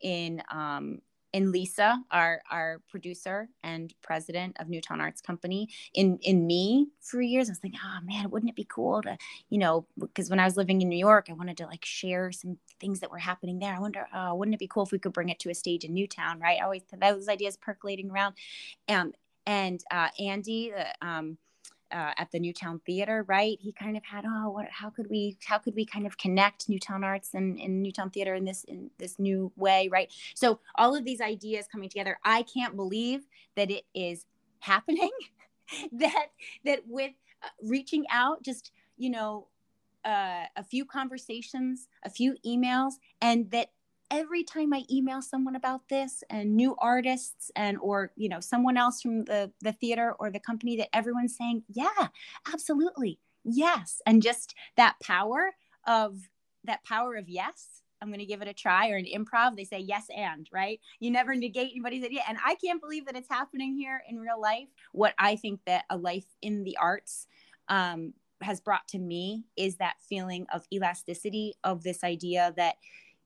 in 0.04 0.40
um, 0.52 1.00
in 1.32 1.50
Lisa, 1.50 1.98
our 2.12 2.40
our 2.48 2.80
producer 2.88 3.48
and 3.64 3.92
president 4.02 4.56
of 4.60 4.68
Newtown 4.68 5.00
Arts 5.00 5.20
Company, 5.20 5.68
in 5.92 6.18
in 6.22 6.46
me 6.46 6.90
for 7.00 7.20
years. 7.20 7.48
I 7.48 7.52
was 7.52 7.60
like, 7.64 7.74
oh 7.84 7.98
man, 8.04 8.30
wouldn't 8.30 8.50
it 8.50 8.54
be 8.54 8.68
cool 8.70 9.02
to, 9.02 9.18
you 9.50 9.58
know, 9.58 9.86
because 9.98 10.30
when 10.30 10.38
I 10.38 10.44
was 10.44 10.56
living 10.56 10.80
in 10.80 10.88
New 10.88 10.96
York, 10.96 11.26
I 11.28 11.32
wanted 11.32 11.56
to 11.56 11.66
like 11.66 11.84
share 11.84 12.30
some 12.30 12.58
things 12.78 13.00
that 13.00 13.10
were 13.10 13.18
happening 13.18 13.58
there. 13.58 13.74
I 13.74 13.80
wonder, 13.80 14.06
oh, 14.14 14.36
wouldn't 14.36 14.54
it 14.54 14.60
be 14.60 14.68
cool 14.68 14.84
if 14.84 14.92
we 14.92 15.00
could 15.00 15.12
bring 15.12 15.28
it 15.28 15.40
to 15.40 15.50
a 15.50 15.54
stage 15.54 15.82
in 15.82 15.92
Newtown, 15.92 16.38
right? 16.38 16.58
I 16.60 16.64
always 16.64 16.82
those 17.00 17.28
ideas 17.28 17.56
percolating 17.56 18.12
around, 18.12 18.34
um, 18.88 19.12
and 19.44 19.82
uh, 19.90 20.10
Andy, 20.20 20.70
the 20.70 21.06
um, 21.06 21.38
uh, 21.94 22.12
at 22.18 22.32
the 22.32 22.40
Newtown 22.40 22.80
Theater, 22.84 23.24
right? 23.28 23.56
He 23.60 23.72
kind 23.72 23.96
of 23.96 24.02
had, 24.04 24.24
oh, 24.26 24.50
what, 24.50 24.66
how 24.68 24.90
could 24.90 25.08
we, 25.08 25.36
how 25.46 25.58
could 25.58 25.76
we 25.76 25.86
kind 25.86 26.06
of 26.06 26.18
connect 26.18 26.68
Newtown 26.68 27.04
Arts 27.04 27.30
and, 27.34 27.58
and 27.60 27.82
Newtown 27.82 28.10
Theater 28.10 28.34
in 28.34 28.44
this 28.44 28.64
in 28.64 28.90
this 28.98 29.18
new 29.18 29.52
way, 29.56 29.88
right? 29.90 30.12
So 30.34 30.58
all 30.74 30.96
of 30.96 31.04
these 31.04 31.20
ideas 31.20 31.66
coming 31.70 31.88
together, 31.88 32.18
I 32.24 32.42
can't 32.42 32.74
believe 32.74 33.26
that 33.54 33.70
it 33.70 33.84
is 33.94 34.26
happening. 34.58 35.10
that 35.92 36.26
that 36.64 36.80
with 36.88 37.12
uh, 37.42 37.48
reaching 37.62 38.04
out, 38.10 38.42
just 38.42 38.72
you 38.96 39.10
know, 39.10 39.46
uh, 40.04 40.46
a 40.56 40.64
few 40.64 40.84
conversations, 40.84 41.88
a 42.04 42.10
few 42.10 42.36
emails, 42.44 42.94
and 43.22 43.50
that 43.52 43.70
every 44.14 44.44
time 44.44 44.72
I 44.72 44.84
email 44.90 45.20
someone 45.20 45.56
about 45.56 45.88
this 45.88 46.22
and 46.30 46.54
new 46.54 46.76
artists 46.78 47.50
and 47.56 47.76
or 47.80 48.12
you 48.16 48.28
know 48.28 48.40
someone 48.40 48.76
else 48.76 49.02
from 49.02 49.24
the 49.24 49.50
the 49.60 49.72
theater 49.72 50.14
or 50.18 50.30
the 50.30 50.40
company 50.40 50.76
that 50.76 50.94
everyone's 50.94 51.36
saying, 51.36 51.64
yeah, 51.68 52.08
absolutely. 52.52 53.18
Yes. 53.44 54.00
And 54.06 54.22
just 54.22 54.54
that 54.76 54.94
power 55.02 55.52
of 55.86 56.16
that 56.62 56.84
power 56.84 57.16
of 57.16 57.28
yes. 57.28 57.82
I'm 58.00 58.08
going 58.08 58.20
to 58.20 58.26
give 58.26 58.42
it 58.42 58.48
a 58.48 58.52
try 58.52 58.90
or 58.90 58.96
an 58.96 59.06
improv. 59.06 59.56
They 59.56 59.64
say 59.64 59.78
yes 59.78 60.06
and, 60.14 60.46
right? 60.52 60.78
You 61.00 61.10
never 61.10 61.34
negate 61.34 61.70
anybody's 61.70 62.04
idea. 62.04 62.20
And 62.28 62.36
I 62.44 62.54
can't 62.56 62.80
believe 62.80 63.06
that 63.06 63.16
it's 63.16 63.30
happening 63.30 63.74
here 63.78 64.02
in 64.10 64.18
real 64.18 64.38
life. 64.38 64.68
What 64.92 65.14
I 65.18 65.36
think 65.36 65.60
that 65.64 65.84
a 65.88 65.96
life 65.96 66.26
in 66.42 66.64
the 66.64 66.76
arts 66.76 67.26
um, 67.68 68.12
has 68.42 68.60
brought 68.60 68.86
to 68.88 68.98
me 68.98 69.44
is 69.56 69.76
that 69.76 69.94
feeling 70.06 70.46
of 70.52 70.66
elasticity 70.70 71.54
of 71.64 71.82
this 71.82 72.04
idea 72.04 72.52
that 72.58 72.74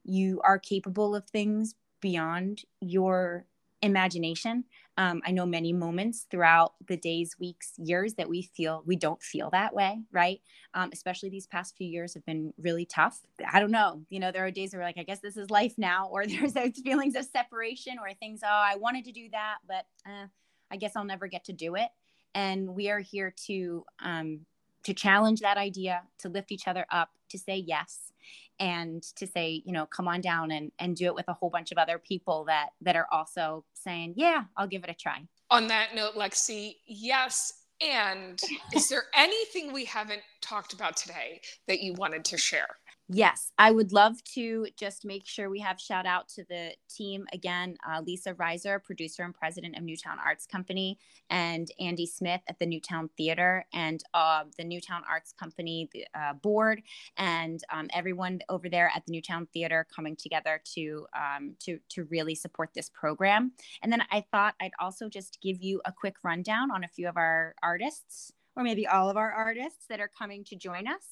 you 0.08 0.40
are 0.42 0.58
capable 0.58 1.14
of 1.14 1.26
things 1.26 1.74
beyond 2.00 2.62
your 2.80 3.44
imagination. 3.82 4.64
Um, 4.96 5.22
I 5.24 5.30
know 5.30 5.46
many 5.46 5.72
moments 5.72 6.26
throughout 6.30 6.74
the 6.86 6.96
days, 6.96 7.36
weeks, 7.38 7.74
years 7.76 8.14
that 8.14 8.28
we 8.28 8.42
feel 8.42 8.82
we 8.84 8.96
don't 8.96 9.22
feel 9.22 9.50
that 9.50 9.72
way, 9.72 10.00
right? 10.10 10.40
Um, 10.74 10.90
especially 10.92 11.28
these 11.28 11.46
past 11.46 11.76
few 11.76 11.86
years 11.86 12.14
have 12.14 12.26
been 12.26 12.52
really 12.58 12.84
tough. 12.84 13.20
I 13.52 13.60
don't 13.60 13.70
know. 13.70 14.02
You 14.08 14.18
know, 14.18 14.32
there 14.32 14.44
are 14.44 14.50
days 14.50 14.74
where 14.74 14.82
like, 14.82 14.98
I 14.98 15.04
guess 15.04 15.20
this 15.20 15.36
is 15.36 15.50
life 15.50 15.74
now, 15.76 16.08
or 16.10 16.26
there's 16.26 16.54
those 16.54 16.78
feelings 16.82 17.14
of 17.14 17.24
separation 17.24 17.98
or 18.00 18.12
things, 18.14 18.40
oh, 18.42 18.48
I 18.48 18.76
wanted 18.76 19.04
to 19.04 19.12
do 19.12 19.28
that, 19.30 19.58
but 19.68 19.86
uh, 20.06 20.26
I 20.70 20.76
guess 20.76 20.96
I'll 20.96 21.04
never 21.04 21.28
get 21.28 21.44
to 21.44 21.52
do 21.52 21.76
it. 21.76 21.88
And 22.34 22.74
we 22.74 22.90
are 22.90 23.00
here 23.00 23.32
to 23.46 23.84
um, 24.02 24.40
to 24.84 24.94
challenge 24.94 25.40
that 25.40 25.58
idea, 25.58 26.02
to 26.18 26.28
lift 26.28 26.50
each 26.50 26.66
other 26.66 26.86
up, 26.90 27.10
to 27.30 27.38
say 27.38 27.56
yes, 27.56 28.12
and 28.60 29.02
to 29.16 29.26
say 29.26 29.62
you 29.64 29.72
know 29.72 29.86
come 29.86 30.08
on 30.08 30.20
down 30.20 30.50
and 30.50 30.72
and 30.78 30.96
do 30.96 31.06
it 31.06 31.14
with 31.14 31.28
a 31.28 31.32
whole 31.32 31.50
bunch 31.50 31.72
of 31.72 31.78
other 31.78 31.98
people 31.98 32.44
that 32.46 32.70
that 32.80 32.96
are 32.96 33.06
also 33.12 33.64
saying 33.72 34.14
yeah 34.16 34.44
i'll 34.56 34.66
give 34.66 34.84
it 34.84 34.90
a 34.90 34.94
try. 34.94 35.22
On 35.50 35.66
that 35.68 35.94
note 35.94 36.14
lexi 36.14 36.76
yes. 36.86 37.52
And 37.80 38.40
is 38.74 38.88
there 38.88 39.04
anything 39.14 39.72
we 39.72 39.84
haven't 39.84 40.22
talked 40.40 40.72
about 40.72 40.96
today 40.96 41.40
that 41.68 41.78
you 41.78 41.94
wanted 41.94 42.24
to 42.24 42.36
share 42.36 42.66
Yes, 43.10 43.52
I 43.56 43.70
would 43.70 43.92
love 43.92 44.22
to 44.34 44.66
just 44.76 45.06
make 45.06 45.26
sure 45.26 45.48
we 45.48 45.60
have 45.60 45.80
shout 45.80 46.04
out 46.04 46.28
to 46.30 46.44
the 46.44 46.74
team 46.90 47.26
again 47.32 47.78
uh, 47.88 48.02
Lisa 48.02 48.34
Reiser, 48.34 48.84
producer 48.84 49.22
and 49.22 49.34
president 49.34 49.78
of 49.78 49.82
Newtown 49.82 50.18
Arts 50.22 50.46
Company, 50.46 50.98
and 51.30 51.70
Andy 51.80 52.04
Smith 52.04 52.42
at 52.48 52.58
the 52.58 52.66
Newtown 52.66 53.08
Theater, 53.16 53.64
and 53.72 54.02
uh, 54.12 54.44
the 54.58 54.64
Newtown 54.64 55.04
Arts 55.08 55.32
Company 55.32 55.88
uh, 56.14 56.34
board, 56.34 56.82
and 57.16 57.64
um, 57.72 57.88
everyone 57.94 58.40
over 58.50 58.68
there 58.68 58.92
at 58.94 59.06
the 59.06 59.12
Newtown 59.12 59.46
Theater 59.54 59.86
coming 59.94 60.14
together 60.14 60.60
to, 60.74 61.06
um, 61.16 61.54
to, 61.60 61.78
to 61.88 62.04
really 62.10 62.34
support 62.34 62.74
this 62.74 62.90
program. 62.90 63.52
And 63.80 63.90
then 63.90 64.02
I 64.10 64.22
thought 64.30 64.54
I'd 64.60 64.72
also 64.78 65.08
just 65.08 65.38
give 65.40 65.62
you 65.62 65.80
a 65.86 65.92
quick 65.92 66.16
rundown 66.22 66.70
on 66.70 66.84
a 66.84 66.88
few 66.88 67.08
of 67.08 67.16
our 67.16 67.54
artists, 67.62 68.32
or 68.54 68.62
maybe 68.62 68.86
all 68.86 69.08
of 69.08 69.16
our 69.16 69.32
artists 69.32 69.86
that 69.88 69.98
are 69.98 70.10
coming 70.18 70.44
to 70.44 70.56
join 70.56 70.86
us. 70.86 71.04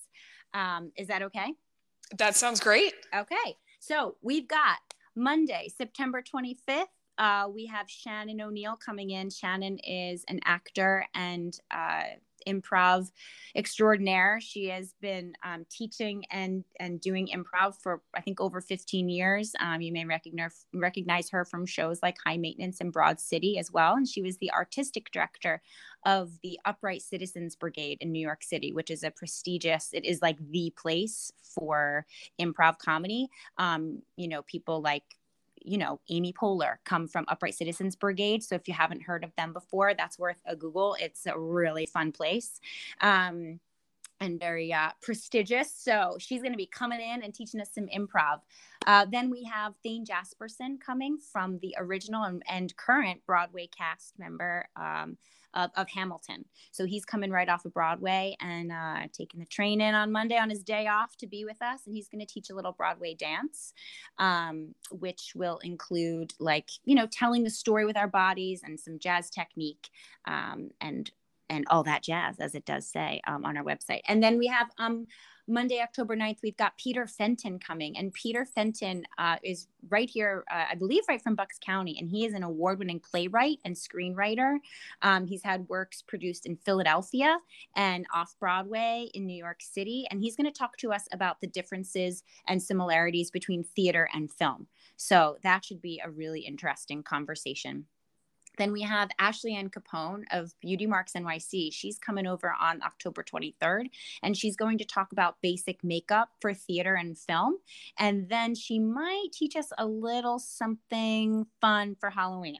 Um, 0.52 0.92
is 0.94 1.08
that 1.08 1.22
okay? 1.22 1.54
That 2.18 2.36
sounds 2.36 2.60
great. 2.60 2.94
Okay. 3.14 3.56
So 3.80 4.16
we've 4.22 4.48
got 4.48 4.78
Monday, 5.14 5.68
September 5.76 6.22
25th. 6.22 6.86
Uh, 7.18 7.48
we 7.52 7.66
have 7.66 7.88
Shannon 7.88 8.40
O'Neill 8.40 8.76
coming 8.76 9.10
in. 9.10 9.30
Shannon 9.30 9.78
is 9.78 10.24
an 10.28 10.40
actor 10.44 11.06
and 11.14 11.58
uh, 11.70 12.02
improv 12.46 13.10
extraordinaire. 13.54 14.38
She 14.40 14.66
has 14.68 14.94
been 15.00 15.32
um, 15.44 15.66
teaching 15.70 16.24
and 16.30 16.64
and 16.78 17.00
doing 17.00 17.28
improv 17.28 17.74
for 17.82 18.02
I 18.14 18.20
think 18.20 18.40
over 18.40 18.60
15 18.60 19.08
years. 19.08 19.52
Um, 19.60 19.80
you 19.80 19.92
may 19.92 20.04
recognize 20.04 20.66
recognize 20.72 21.30
her 21.30 21.44
from 21.44 21.66
shows 21.66 22.00
like 22.02 22.16
High 22.24 22.36
Maintenance 22.36 22.80
and 22.80 22.92
Broad 22.92 23.20
City 23.20 23.58
as 23.58 23.72
well. 23.72 23.94
And 23.94 24.06
she 24.06 24.22
was 24.22 24.38
the 24.38 24.52
artistic 24.52 25.10
director 25.10 25.62
of 26.06 26.30
the 26.42 26.58
Upright 26.64 27.02
Citizens 27.02 27.56
Brigade 27.56 27.98
in 28.00 28.12
New 28.12 28.20
York 28.20 28.42
City, 28.42 28.72
which 28.72 28.90
is 28.90 29.02
a 29.02 29.10
prestigious. 29.10 29.90
It 29.92 30.06
is 30.06 30.22
like 30.22 30.38
the 30.50 30.72
place 30.78 31.32
for 31.42 32.06
improv 32.40 32.78
comedy. 32.78 33.28
Um, 33.58 34.00
you 34.16 34.28
know, 34.28 34.42
people 34.42 34.80
like 34.80 35.02
you 35.62 35.78
know, 35.78 35.98
Amy 36.10 36.32
Poehler 36.32 36.76
come 36.84 37.08
from 37.08 37.24
Upright 37.26 37.56
Citizens 37.56 37.96
Brigade. 37.96 38.44
So 38.44 38.54
if 38.54 38.68
you 38.68 38.74
haven't 38.74 39.02
heard 39.02 39.24
of 39.24 39.34
them 39.34 39.52
before, 39.52 39.94
that's 39.94 40.16
worth 40.16 40.40
a 40.46 40.54
Google. 40.54 40.96
It's 41.00 41.26
a 41.26 41.36
really 41.36 41.86
fun 41.86 42.12
place. 42.12 42.60
Um, 43.00 43.58
and 44.20 44.38
very 44.40 44.72
uh, 44.72 44.90
prestigious. 45.02 45.72
So 45.72 46.16
she's 46.18 46.40
going 46.40 46.52
to 46.52 46.58
be 46.58 46.66
coming 46.66 47.00
in 47.00 47.22
and 47.22 47.34
teaching 47.34 47.60
us 47.60 47.70
some 47.74 47.86
improv. 47.88 48.40
Uh, 48.86 49.06
then 49.10 49.28
we 49.28 49.44
have 49.44 49.74
Thane 49.82 50.06
Jasperson 50.06 50.80
coming 50.80 51.18
from 51.18 51.58
the 51.58 51.74
original 51.78 52.22
and, 52.22 52.42
and 52.48 52.74
current 52.76 53.20
Broadway 53.26 53.68
cast 53.76 54.18
member 54.18 54.68
um, 54.76 55.18
of, 55.56 55.70
of 55.74 55.88
Hamilton. 55.88 56.44
So 56.70 56.84
he's 56.84 57.04
coming 57.04 57.30
right 57.30 57.48
off 57.48 57.64
of 57.64 57.74
Broadway 57.74 58.36
and 58.40 58.70
uh, 58.70 59.08
taking 59.12 59.40
the 59.40 59.46
train 59.46 59.80
in 59.80 59.94
on 59.94 60.12
Monday 60.12 60.36
on 60.36 60.50
his 60.50 60.62
day 60.62 60.86
off 60.86 61.16
to 61.16 61.26
be 61.26 61.44
with 61.44 61.60
us. 61.60 61.80
And 61.86 61.94
he's 61.96 62.08
going 62.08 62.24
to 62.24 62.32
teach 62.32 62.50
a 62.50 62.54
little 62.54 62.72
Broadway 62.72 63.14
dance, 63.14 63.72
um, 64.18 64.74
which 64.90 65.32
will 65.34 65.58
include 65.58 66.34
like, 66.38 66.68
you 66.84 66.94
know, 66.94 67.08
telling 67.10 67.42
the 67.42 67.50
story 67.50 67.84
with 67.84 67.96
our 67.96 68.08
bodies 68.08 68.60
and 68.62 68.78
some 68.78 68.98
jazz 68.98 69.30
technique 69.30 69.88
um, 70.26 70.70
and 70.80 71.10
and 71.48 71.64
all 71.70 71.84
that 71.84 72.02
jazz, 72.02 72.40
as 72.40 72.56
it 72.56 72.64
does 72.64 72.88
say 72.88 73.20
um, 73.26 73.44
on 73.44 73.56
our 73.56 73.62
website. 73.62 74.00
And 74.08 74.20
then 74.20 74.36
we 74.36 74.48
have 74.48 74.68
um, 74.78 75.06
Monday, 75.48 75.80
October 75.80 76.16
9th, 76.16 76.38
we've 76.42 76.56
got 76.56 76.76
Peter 76.76 77.06
Fenton 77.06 77.58
coming. 77.58 77.96
And 77.96 78.12
Peter 78.12 78.44
Fenton 78.44 79.04
uh, 79.16 79.36
is 79.44 79.68
right 79.88 80.10
here, 80.10 80.44
uh, 80.50 80.64
I 80.70 80.74
believe, 80.74 81.04
right 81.08 81.22
from 81.22 81.36
Bucks 81.36 81.58
County. 81.64 81.96
And 81.98 82.08
he 82.08 82.24
is 82.24 82.34
an 82.34 82.42
award 82.42 82.80
winning 82.80 83.00
playwright 83.00 83.58
and 83.64 83.76
screenwriter. 83.76 84.56
Um, 85.02 85.26
he's 85.26 85.44
had 85.44 85.68
works 85.68 86.02
produced 86.02 86.46
in 86.46 86.56
Philadelphia 86.56 87.38
and 87.76 88.06
off 88.12 88.34
Broadway 88.40 89.08
in 89.14 89.26
New 89.26 89.36
York 89.36 89.60
City. 89.60 90.06
And 90.10 90.20
he's 90.20 90.36
going 90.36 90.52
to 90.52 90.58
talk 90.58 90.76
to 90.78 90.92
us 90.92 91.06
about 91.12 91.40
the 91.40 91.46
differences 91.46 92.24
and 92.48 92.60
similarities 92.60 93.30
between 93.30 93.62
theater 93.62 94.08
and 94.12 94.32
film. 94.32 94.66
So 94.96 95.36
that 95.42 95.64
should 95.64 95.80
be 95.80 96.00
a 96.04 96.10
really 96.10 96.40
interesting 96.40 97.02
conversation. 97.02 97.86
Then 98.56 98.72
we 98.72 98.82
have 98.82 99.10
Ashley 99.18 99.54
Ann 99.54 99.70
Capone 99.70 100.24
of 100.30 100.54
Beauty 100.60 100.86
Marks 100.86 101.12
NYC. 101.12 101.72
She's 101.72 101.98
coming 101.98 102.26
over 102.26 102.54
on 102.60 102.82
October 102.82 103.22
23rd, 103.22 103.86
and 104.22 104.36
she's 104.36 104.56
going 104.56 104.78
to 104.78 104.84
talk 104.84 105.12
about 105.12 105.40
basic 105.42 105.82
makeup 105.84 106.30
for 106.40 106.54
theater 106.54 106.94
and 106.94 107.16
film. 107.16 107.58
And 107.98 108.28
then 108.28 108.54
she 108.54 108.78
might 108.78 109.28
teach 109.32 109.56
us 109.56 109.70
a 109.78 109.86
little 109.86 110.38
something 110.38 111.46
fun 111.60 111.96
for 111.98 112.10
Halloween. 112.10 112.58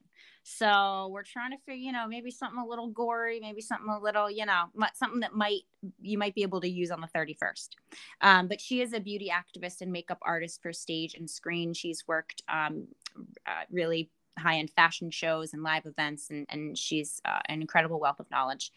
So 0.49 1.09
we're 1.11 1.25
trying 1.25 1.51
to 1.51 1.57
figure, 1.67 1.75
you 1.75 1.91
know, 1.91 2.07
maybe 2.07 2.31
something 2.31 2.61
a 2.61 2.65
little 2.65 2.87
gory, 2.87 3.41
maybe 3.41 3.61
something 3.61 3.89
a 3.89 3.99
little, 3.99 4.31
you 4.31 4.47
know, 4.47 4.67
something 4.95 5.19
that 5.21 5.35
might 5.35 5.63
you 6.01 6.19
might 6.19 6.37
be 6.37 6.43
able 6.43 6.61
to 6.61 6.71
use 6.71 6.93
on 6.93 7.01
the 7.01 7.09
31st. 7.09 7.71
Um, 8.21 8.47
but 8.47 8.61
she 8.61 8.81
is 8.81 8.93
a 8.93 9.01
beauty 9.01 9.29
activist 9.29 9.81
and 9.81 9.91
makeup 9.91 10.19
artist 10.23 10.63
for 10.63 10.73
stage 10.73 11.15
and 11.15 11.29
screen. 11.29 11.75
She's 11.75 12.07
worked 12.07 12.45
um, 12.49 12.87
uh, 13.45 13.65
really 13.73 14.09
high 14.38 14.59
end 14.59 14.70
fashion 14.70 15.11
shows 15.11 15.53
and 15.53 15.62
live 15.62 15.87
events, 15.87 16.31
and, 16.31 16.46
and 16.49 16.77
she's 16.77 17.20
uh, 17.25 17.40
an 17.49 17.61
incredible 17.61 18.01
wealth 18.01 18.20
of 18.20 18.31
knowledge. 18.31 18.72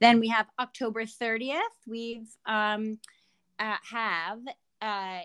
Then 0.00 0.20
we 0.20 0.28
have 0.28 0.46
October 0.58 1.04
30th. 1.04 1.58
We've 1.86 2.28
um, 2.46 2.98
uh, 3.58 3.76
have 3.90 4.40
uh, 4.80 5.20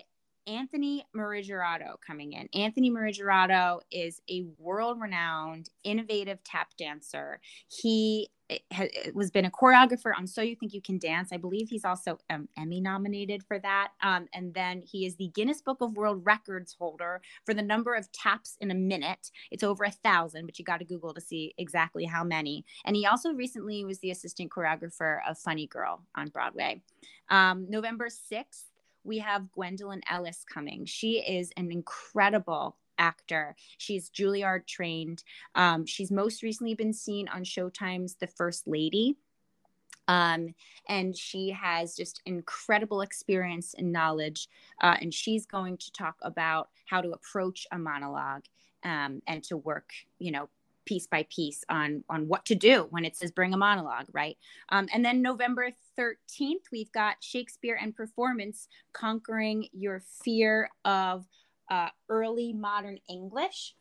Anthony 0.46 1.06
Morigerato 1.16 1.96
coming 2.06 2.32
in. 2.32 2.48
Anthony 2.54 2.90
Morigerato 2.90 3.80
is 3.90 4.20
a 4.28 4.44
world 4.58 5.00
renowned, 5.00 5.70
innovative 5.84 6.42
tap 6.44 6.68
dancer. 6.76 7.40
He 7.68 8.28
has 8.70 8.88
was 9.14 9.30
been 9.30 9.46
a 9.46 9.50
choreographer 9.50 10.12
on 10.16 10.26
So 10.26 10.42
You 10.42 10.54
Think 10.54 10.74
You 10.74 10.82
Can 10.82 10.98
Dance. 10.98 11.30
I 11.32 11.38
believe 11.38 11.68
he's 11.68 11.84
also 11.84 12.18
um, 12.30 12.48
Emmy 12.58 12.80
nominated 12.80 13.42
for 13.42 13.58
that. 13.60 13.92
Um, 14.02 14.28
and 14.34 14.52
then 14.52 14.82
he 14.82 15.06
is 15.06 15.16
the 15.16 15.28
Guinness 15.28 15.62
Book 15.62 15.78
of 15.80 15.96
World 15.96 16.22
Records 16.24 16.76
holder 16.78 17.22
for 17.46 17.54
the 17.54 17.62
number 17.62 17.94
of 17.94 18.10
taps 18.12 18.56
in 18.60 18.70
a 18.70 18.74
minute. 18.74 19.30
It's 19.50 19.62
over 19.62 19.84
a 19.84 19.90
thousand, 19.90 20.46
but 20.46 20.58
you 20.58 20.64
got 20.64 20.78
to 20.78 20.84
Google 20.84 21.14
to 21.14 21.20
see 21.20 21.54
exactly 21.56 22.04
how 22.04 22.22
many. 22.22 22.64
And 22.84 22.96
he 22.96 23.06
also 23.06 23.32
recently 23.32 23.84
was 23.84 23.98
the 24.00 24.10
assistant 24.10 24.50
choreographer 24.50 25.18
of 25.28 25.38
Funny 25.38 25.66
Girl 25.66 26.02
on 26.14 26.28
Broadway. 26.28 26.82
Um, 27.30 27.66
November 27.70 28.08
6th, 28.08 28.64
we 29.04 29.18
have 29.18 29.52
Gwendolyn 29.52 30.02
Ellis 30.10 30.44
coming. 30.52 30.84
She 30.86 31.20
is 31.20 31.50
an 31.56 31.70
incredible 31.70 32.76
actor. 32.98 33.56
She's 33.78 34.10
Juilliard 34.10 34.66
trained. 34.66 35.22
Um, 35.54 35.86
she's 35.86 36.10
most 36.10 36.42
recently 36.42 36.74
been 36.74 36.92
seen 36.92 37.28
on 37.28 37.44
Showtime's 37.44 38.16
The 38.16 38.26
First 38.26 38.66
Lady. 38.66 39.16
Um, 40.06 40.54
and 40.88 41.16
she 41.16 41.50
has 41.50 41.96
just 41.96 42.20
incredible 42.26 43.00
experience 43.00 43.74
and 43.76 43.92
knowledge. 43.92 44.48
Uh, 44.80 44.96
and 45.00 45.12
she's 45.12 45.46
going 45.46 45.78
to 45.78 45.92
talk 45.92 46.16
about 46.22 46.68
how 46.86 47.00
to 47.00 47.12
approach 47.12 47.66
a 47.72 47.78
monologue 47.78 48.44
um, 48.84 49.22
and 49.26 49.42
to 49.44 49.56
work, 49.56 49.90
you 50.18 50.30
know, 50.30 50.48
piece 50.84 51.06
by 51.06 51.26
piece 51.30 51.64
on 51.68 52.04
on 52.08 52.28
what 52.28 52.44
to 52.44 52.54
do 52.54 52.86
when 52.90 53.04
it 53.04 53.16
says 53.16 53.30
bring 53.30 53.54
a 53.54 53.56
monologue 53.56 54.06
right 54.12 54.36
um, 54.68 54.86
and 54.92 55.04
then 55.04 55.22
november 55.22 55.70
13th 55.98 56.64
we've 56.72 56.92
got 56.92 57.16
shakespeare 57.20 57.78
and 57.80 57.96
performance 57.96 58.68
conquering 58.92 59.66
your 59.72 60.02
fear 60.22 60.68
of 60.84 61.26
uh, 61.70 61.88
early 62.08 62.52
modern 62.52 62.98
english 63.08 63.74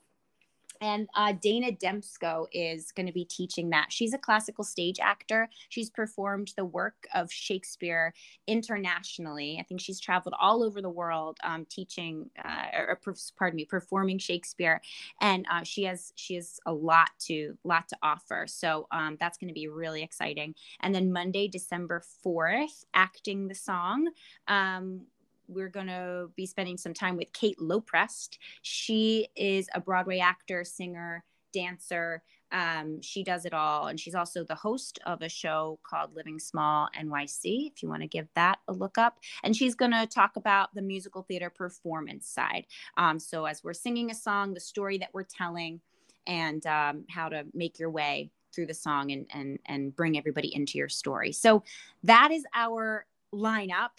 and 0.84 1.08
uh, 1.16 1.34
Dana 1.42 1.72
Demsko 1.72 2.48
is 2.52 2.92
going 2.92 3.06
to 3.06 3.14
be 3.14 3.24
teaching 3.24 3.70
that. 3.70 3.88
She's 3.90 4.14
a 4.14 4.18
classical 4.18 4.66
stage 4.66 5.00
actor. 5.00 5.50
She's 5.70 5.90
performed 5.90 6.52
the 6.58 6.66
work 6.66 7.08
of 7.14 7.32
Shakespeare 7.32 8.14
internationally. 8.48 9.58
I 9.60 9.64
think 9.64 9.80
she's 9.80 10.00
traveled 10.02 10.36
all 10.38 10.62
over 10.62 10.82
the 10.82 10.90
world 10.90 11.38
um, 11.42 11.66
teaching, 11.70 12.30
uh, 12.44 12.66
or 12.78 13.00
pardon 13.38 13.56
me, 13.56 13.64
performing 13.64 14.18
Shakespeare, 14.18 14.82
and 15.22 15.46
uh, 15.50 15.64
she 15.64 15.84
has 15.84 16.12
she 16.16 16.36
has 16.36 16.60
a 16.66 16.74
lot 16.74 17.12
to 17.28 17.58
lot 17.64 17.88
to 17.88 17.98
offer. 18.04 18.46
So 18.48 18.88
um, 18.92 19.16
that's 19.22 19.38
going 19.38 19.48
to 19.48 19.54
be 19.54 19.70
really 19.70 20.04
exciting. 20.04 20.54
And 20.82 20.94
then 20.94 21.14
Monday, 21.14 21.48
December 21.48 22.04
fourth, 22.22 22.84
acting 22.94 23.48
the 23.48 23.56
song. 23.56 24.10
Um, 24.50 25.04
we're 25.48 25.70
going 25.70 25.88
to 25.88 26.30
be 26.36 26.46
spending 26.46 26.78
some 26.78 26.94
time 26.94 27.18
with 27.18 27.32
Kate 27.34 27.60
Loprest. 27.60 28.38
She 28.62 29.28
is 29.36 29.68
a 29.74 29.82
Broadway 29.82 30.20
actor, 30.20 30.64
singer, 30.64 31.24
dancer. 31.54 32.24
Um, 32.52 33.02
she 33.02 33.24
does 33.24 33.46
it 33.46 33.54
all. 33.54 33.88
And 33.88 34.00
she's 34.00 34.16
also 34.16 34.44
the 34.44 34.56
host 34.56 35.00
of 35.06 35.22
a 35.22 35.30
show 35.30 35.80
called 35.84 36.16
Living 36.16 36.40
Small 36.40 36.88
NYC, 37.00 37.72
if 37.72 37.82
you 37.82 37.90
want 37.90 38.02
to 38.02 38.08
give 38.08 38.28
that 38.36 38.60
a 38.68 38.74
look 38.74 38.98
up. 38.98 39.20
And 39.44 39.56
she's 39.56 39.76
going 39.76 39.92
to 39.92 40.06
talk 40.06 40.36
about 40.36 40.74
the 40.76 40.82
musical 40.82 41.24
theater 41.24 41.50
performance 41.50 42.28
side. 42.28 42.66
Um, 42.98 43.20
so, 43.20 43.46
as 43.46 43.64
we're 43.64 43.74
singing 43.74 44.12
a 44.12 44.16
song, 44.16 44.54
the 44.54 44.60
story 44.60 44.98
that 45.00 45.10
we're 45.14 45.24
telling, 45.24 45.80
and 46.28 46.66
um, 46.68 47.06
how 47.10 47.30
to 47.30 47.46
make 47.54 47.80
your 47.80 47.90
way 47.90 48.32
through 48.54 48.68
the 48.68 48.74
song 48.74 49.12
and, 49.12 49.26
and, 49.34 49.60
and 49.66 49.96
bring 49.96 50.18
everybody 50.18 50.54
into 50.56 50.78
your 50.78 50.90
story. 50.90 51.32
So, 51.32 51.64
that 52.04 52.32
is 52.32 52.46
our 52.54 53.08
lineup. 53.34 53.90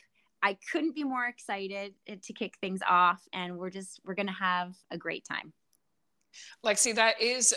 I 0.45 0.59
couldn't 0.71 0.95
be 0.95 1.05
more 1.05 1.25
excited 1.25 1.95
to 2.07 2.33
kick 2.35 2.59
things 2.61 2.81
off, 2.87 3.27
and 3.33 3.57
we're 3.57 3.71
just 3.71 3.99
we're 4.05 4.15
gonna 4.15 4.31
have 4.31 4.75
a 4.91 4.99
great 4.99 5.25
time. 5.25 5.55
Lexi, 6.65 6.95
that 6.95 7.21
is 7.21 7.55